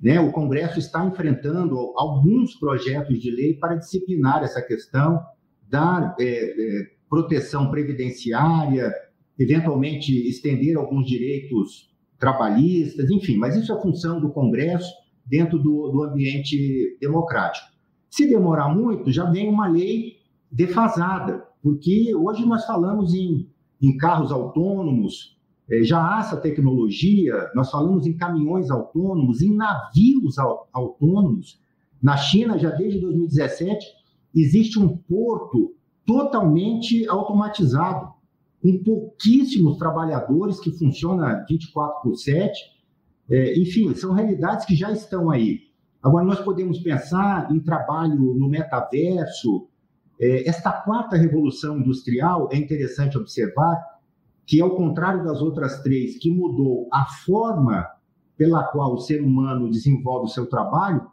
[0.00, 0.20] Né?
[0.20, 5.22] O Congresso está enfrentando alguns projetos de lei para disciplinar essa questão,
[5.68, 8.92] dar é, é, proteção previdenciária,
[9.38, 14.90] eventualmente estender alguns direitos trabalhistas, enfim, mas isso é função do Congresso
[15.24, 17.75] dentro do, do ambiente democrático.
[18.16, 20.16] Se demorar muito, já vem uma lei
[20.50, 23.46] defasada, porque hoje nós falamos em,
[23.78, 25.36] em carros autônomos,
[25.68, 30.38] é, já há essa tecnologia, nós falamos em caminhões autônomos, em navios
[30.72, 31.60] autônomos.
[32.02, 33.86] Na China, já desde 2017,
[34.34, 35.74] existe um porto
[36.06, 38.14] totalmente automatizado,
[38.62, 42.58] com pouquíssimos trabalhadores que funciona 24 por 7.
[43.28, 45.65] É, enfim, são realidades que já estão aí.
[46.06, 49.66] Agora, nós podemos pensar em trabalho no metaverso.
[50.20, 53.76] É, esta quarta revolução industrial é interessante observar
[54.46, 57.88] que, ao contrário das outras três, que mudou a forma
[58.36, 61.04] pela qual o ser humano desenvolve o seu trabalho,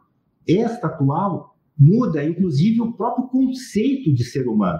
[0.48, 4.78] esta atual muda, inclusive, o próprio conceito de ser humano.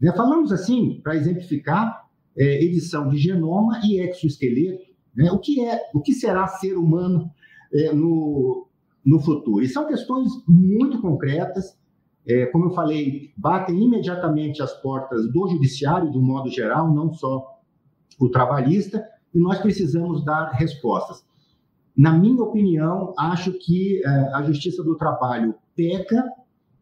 [0.00, 0.10] Né?
[0.16, 4.86] Falamos assim, para exemplificar, é, edição de genoma e exoesqueleto.
[5.14, 5.30] Né?
[5.30, 7.30] O, que é, o que será ser humano
[7.74, 8.69] é, no,
[9.04, 9.64] no futuro.
[9.64, 11.78] E são questões muito concretas,
[12.26, 17.12] é, como eu falei, batem imediatamente as portas do judiciário, de um modo geral, não
[17.12, 17.58] só
[18.18, 21.24] o trabalhista, e nós precisamos dar respostas.
[21.96, 26.24] Na minha opinião, acho que é, a Justiça do Trabalho peca,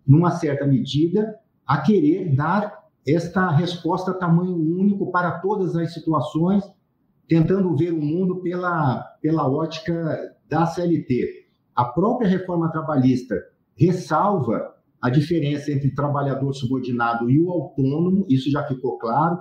[0.07, 6.65] numa certa medida, a querer dar esta resposta tamanho único para todas as situações,
[7.27, 11.48] tentando ver o mundo pela, pela ótica da CLT.
[11.79, 13.37] A própria reforma trabalhista
[13.77, 19.39] ressalva a diferença entre trabalhador subordinado e o autônomo, isso já ficou claro.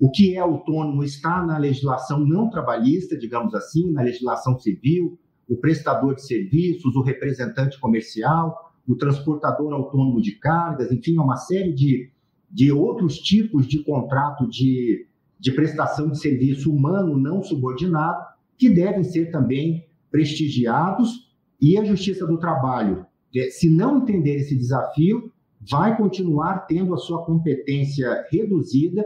[0.00, 5.58] O que é autônomo está na legislação não trabalhista, digamos assim, na legislação civil, o
[5.58, 11.74] prestador de serviços, o representante comercial, o transportador autônomo de cargas, enfim, é uma série
[11.74, 12.10] de,
[12.50, 15.06] de outros tipos de contrato de,
[15.38, 18.24] de prestação de serviço humano não subordinado
[18.56, 21.23] que devem ser também prestigiados
[21.60, 26.98] e a Justiça do Trabalho, é, se não entender esse desafio, vai continuar tendo a
[26.98, 29.04] sua competência reduzida,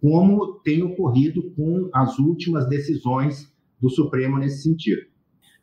[0.00, 5.02] como tem ocorrido com as últimas decisões do Supremo nesse sentido.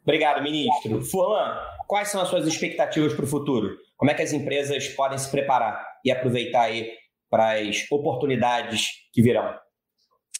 [0.03, 1.01] Obrigado, ministro.
[1.01, 1.57] Furlan,
[1.87, 3.75] quais são as suas expectativas para o futuro?
[3.97, 6.89] Como é que as empresas podem se preparar e aproveitar aí
[7.29, 9.55] para as oportunidades que virão?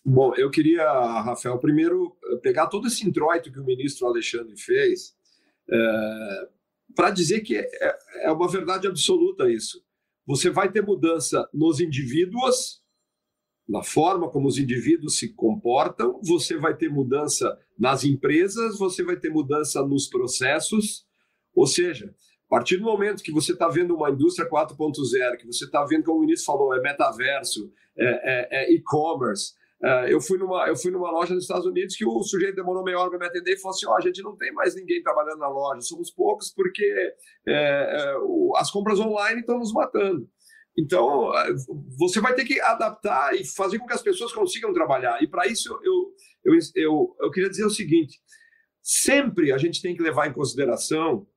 [0.06, 0.84] Bom, eu queria,
[1.22, 5.16] Rafael, primeiro pegar todo esse introito que o ministro Alexandre fez
[5.70, 6.48] é,
[6.96, 7.68] para dizer que é,
[8.24, 9.84] é uma verdade absoluta isso.
[10.26, 12.82] Você vai ter mudança nos indivíduos,
[13.68, 19.18] na forma como os indivíduos se comportam, você vai ter mudança nas empresas, você vai
[19.18, 21.06] ter mudança nos processos,
[21.54, 22.14] ou seja,
[22.46, 26.04] a partir do momento que você está vendo uma indústria 4.0, que você está vendo,
[26.04, 29.54] como o ministro falou, é metaverso, é, é, é e-commerce,
[30.10, 33.00] eu, fui numa, eu fui numa loja nos Estados Unidos que o sujeito demorou meia
[33.00, 35.04] hora para me atender e falou assim: ó, oh, a gente não tem mais ninguém
[35.04, 36.86] trabalhando na loja, somos poucos porque
[37.48, 40.28] é, é, o, as compras online estão nos matando.
[40.78, 41.32] Então,
[41.98, 45.24] você vai ter que adaptar e fazer com que as pessoas consigam trabalhar.
[45.24, 46.14] E para isso, eu,
[46.44, 48.20] eu, eu, eu queria dizer o seguinte:
[48.82, 51.28] sempre a gente tem que levar em consideração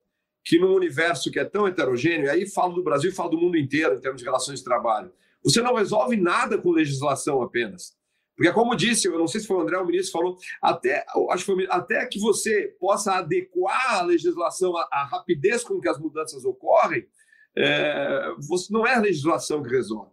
[0.43, 3.57] que num universo que é tão heterogêneo, e aí falo do Brasil falo do mundo
[3.57, 7.98] inteiro em termos de relações de trabalho, você não resolve nada com legislação apenas.
[8.39, 11.43] Porque, como disse, eu não sei se foi o André, o ministro falou, até, acho
[11.43, 15.99] que, foi, até que você possa adequar a legislação à, à rapidez com que as
[15.99, 17.05] mudanças ocorrem,
[17.53, 20.11] é, você, não é a legislação que resolve.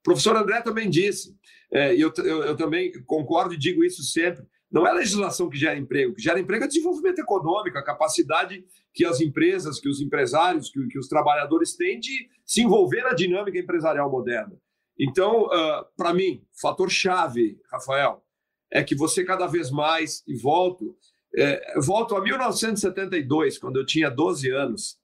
[0.00, 1.32] O professor André também disse,
[1.72, 5.48] é, e eu, eu, eu, também concordo e digo isso sempre, não é a legislação
[5.48, 9.78] que gera emprego, o que gera emprego é desenvolvimento econômico, a capacidade que as empresas,
[9.78, 14.58] que os empresários, que, que os trabalhadores têm de se envolver na dinâmica empresarial moderna.
[15.00, 18.22] Então, uh, ah, para mim, fator chave, Rafael,
[18.70, 20.94] é que você cada vez mais, e volto,
[21.34, 24.98] é, volto a 1972, quando eu tinha 12 anos,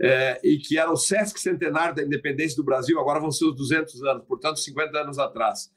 [0.00, 3.54] é, e que era o Sesc Centenário da Independência do Brasil, agora vão ser os
[3.54, 5.70] 200 anos, portanto, 50 anos atrás.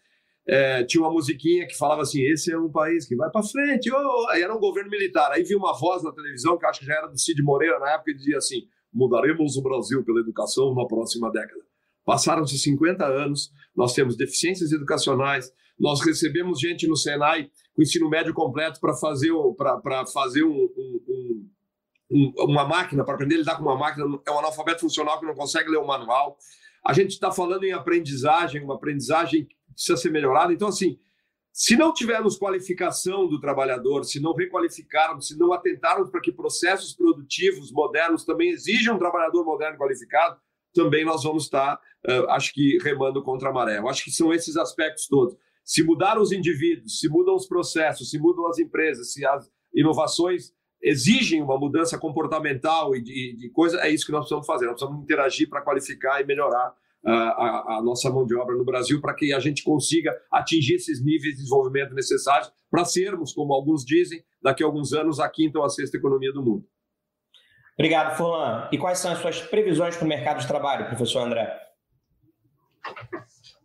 [0.47, 3.91] É, tinha uma musiquinha que falava assim: esse é um país que vai para frente.
[3.91, 4.27] Oh!
[4.29, 5.29] Aí era um governo militar.
[5.33, 7.91] Aí vi uma voz na televisão, que acho que já era do Cid Moreira na
[7.91, 11.66] época, e dizia assim: mudaremos o Brasil pela educação na próxima década.
[12.07, 18.33] Passaram-se 50 anos, nós temos deficiências educacionais, nós recebemos gente no Senai com ensino médio
[18.33, 21.49] completo para fazer, pra, fazer um, um,
[22.09, 25.25] um, uma máquina, para aprender a lidar com uma máquina, é um analfabeto funcional que
[25.25, 26.37] não consegue ler o manual.
[26.85, 30.53] A gente está falando em aprendizagem, uma aprendizagem que precisa ser melhorada.
[30.53, 30.97] Então, assim,
[31.51, 36.95] se não tivermos qualificação do trabalhador, se não requalificarmos, se não atentarmos para que processos
[36.95, 40.39] produtivos modernos também exijam um trabalhador moderno qualificado,
[40.77, 43.79] também nós vamos estar, uh, acho que, remando contra a maré.
[43.79, 45.35] Eu acho que são esses aspectos todos.
[45.63, 50.53] Se mudar os indivíduos, se mudam os processos, se mudam as empresas, se as inovações
[50.81, 54.65] exigem uma mudança comportamental e de, de coisa, é isso que nós precisamos fazer.
[54.67, 56.69] Nós precisamos interagir para qualificar e melhorar
[57.03, 60.75] uh, a, a, nossa mão de obra no Brasil para que a gente consiga atingir
[60.75, 65.27] esses níveis de desenvolvimento necessários para sermos, como alguns dizem, daqui a alguns anos, a
[65.27, 66.65] quinta ou a sexta economia do mundo.
[67.77, 68.67] Obrigado, Fulan.
[68.71, 71.55] E quais são as suas previsões para o mercado de trabalho, professor André?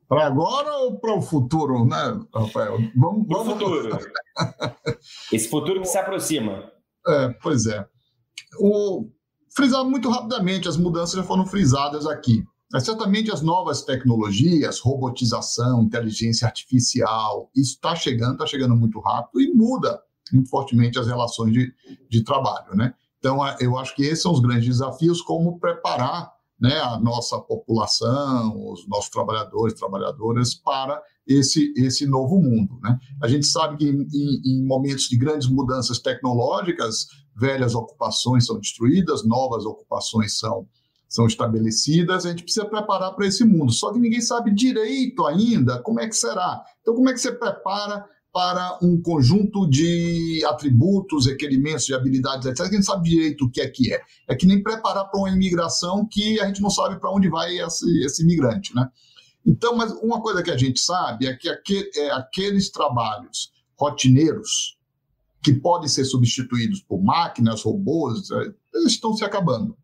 [0.07, 2.77] Para agora ou para o futuro, né, Rafael?
[2.95, 3.99] Vamos, para o futuro.
[5.33, 6.71] Esse futuro que se aproxima.
[7.09, 7.87] É, pois é.
[8.61, 9.09] O,
[9.57, 12.45] frisar muito rapidamente, as mudanças já foram frisadas aqui.
[12.71, 19.41] Mas certamente as novas tecnologias, robotização, inteligência artificial, isso está chegando, está chegando muito rápido
[19.41, 20.03] e muda
[20.33, 21.73] muito fortemente as relações de,
[22.09, 22.95] de trabalho, né?
[23.23, 28.53] Então, eu acho que esses são os grandes desafios, como preparar né, a nossa população,
[28.69, 32.81] os nossos trabalhadores, trabalhadoras, para esse, esse novo mundo.
[32.83, 32.99] Né?
[33.23, 37.07] A gente sabe que em, em momentos de grandes mudanças tecnológicas,
[37.37, 40.67] velhas ocupações são destruídas, novas ocupações são,
[41.09, 43.71] são estabelecidas, a gente precisa preparar para esse mundo.
[43.71, 46.61] Só que ninguém sabe direito ainda como é que será.
[46.81, 52.69] Então, como é que você prepara para um conjunto de atributos, requerimentos de habilidades, etc.,
[52.69, 54.01] que a gente sabe direito o que é que é.
[54.27, 57.59] É que nem preparar para uma imigração que a gente não sabe para onde vai
[57.59, 58.89] esse, esse imigrante, né?
[59.45, 64.79] Então, mas uma coisa que a gente sabe é que aquele, é, aqueles trabalhos rotineiros
[65.43, 69.77] que podem ser substituídos por máquinas, robôs, é, eles estão se acabando.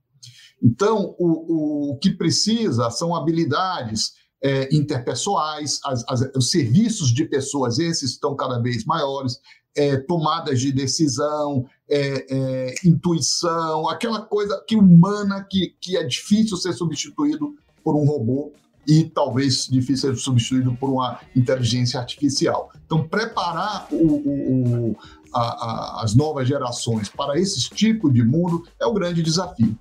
[0.62, 4.12] Então, o, o que precisa são habilidades
[4.42, 9.40] é, interpessoais, as, as, os serviços de pessoas, esses estão cada vez maiores,
[9.76, 16.56] é, tomadas de decisão, é, é, intuição, aquela coisa que humana que, que é difícil
[16.56, 18.52] ser substituído por um robô
[18.86, 22.70] e talvez difícil ser substituído por uma inteligência artificial.
[22.86, 24.96] Então, preparar o, o,
[25.32, 29.76] a, a, as novas gerações para esse tipo de mundo é o grande desafio.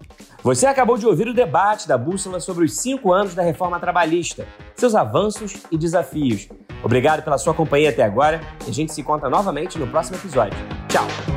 [0.47, 4.47] Você acabou de ouvir o debate da Bússola sobre os cinco anos da reforma trabalhista,
[4.77, 6.47] seus avanços e desafios.
[6.81, 10.57] Obrigado pela sua companhia até agora e a gente se encontra novamente no próximo episódio.
[10.87, 11.36] Tchau!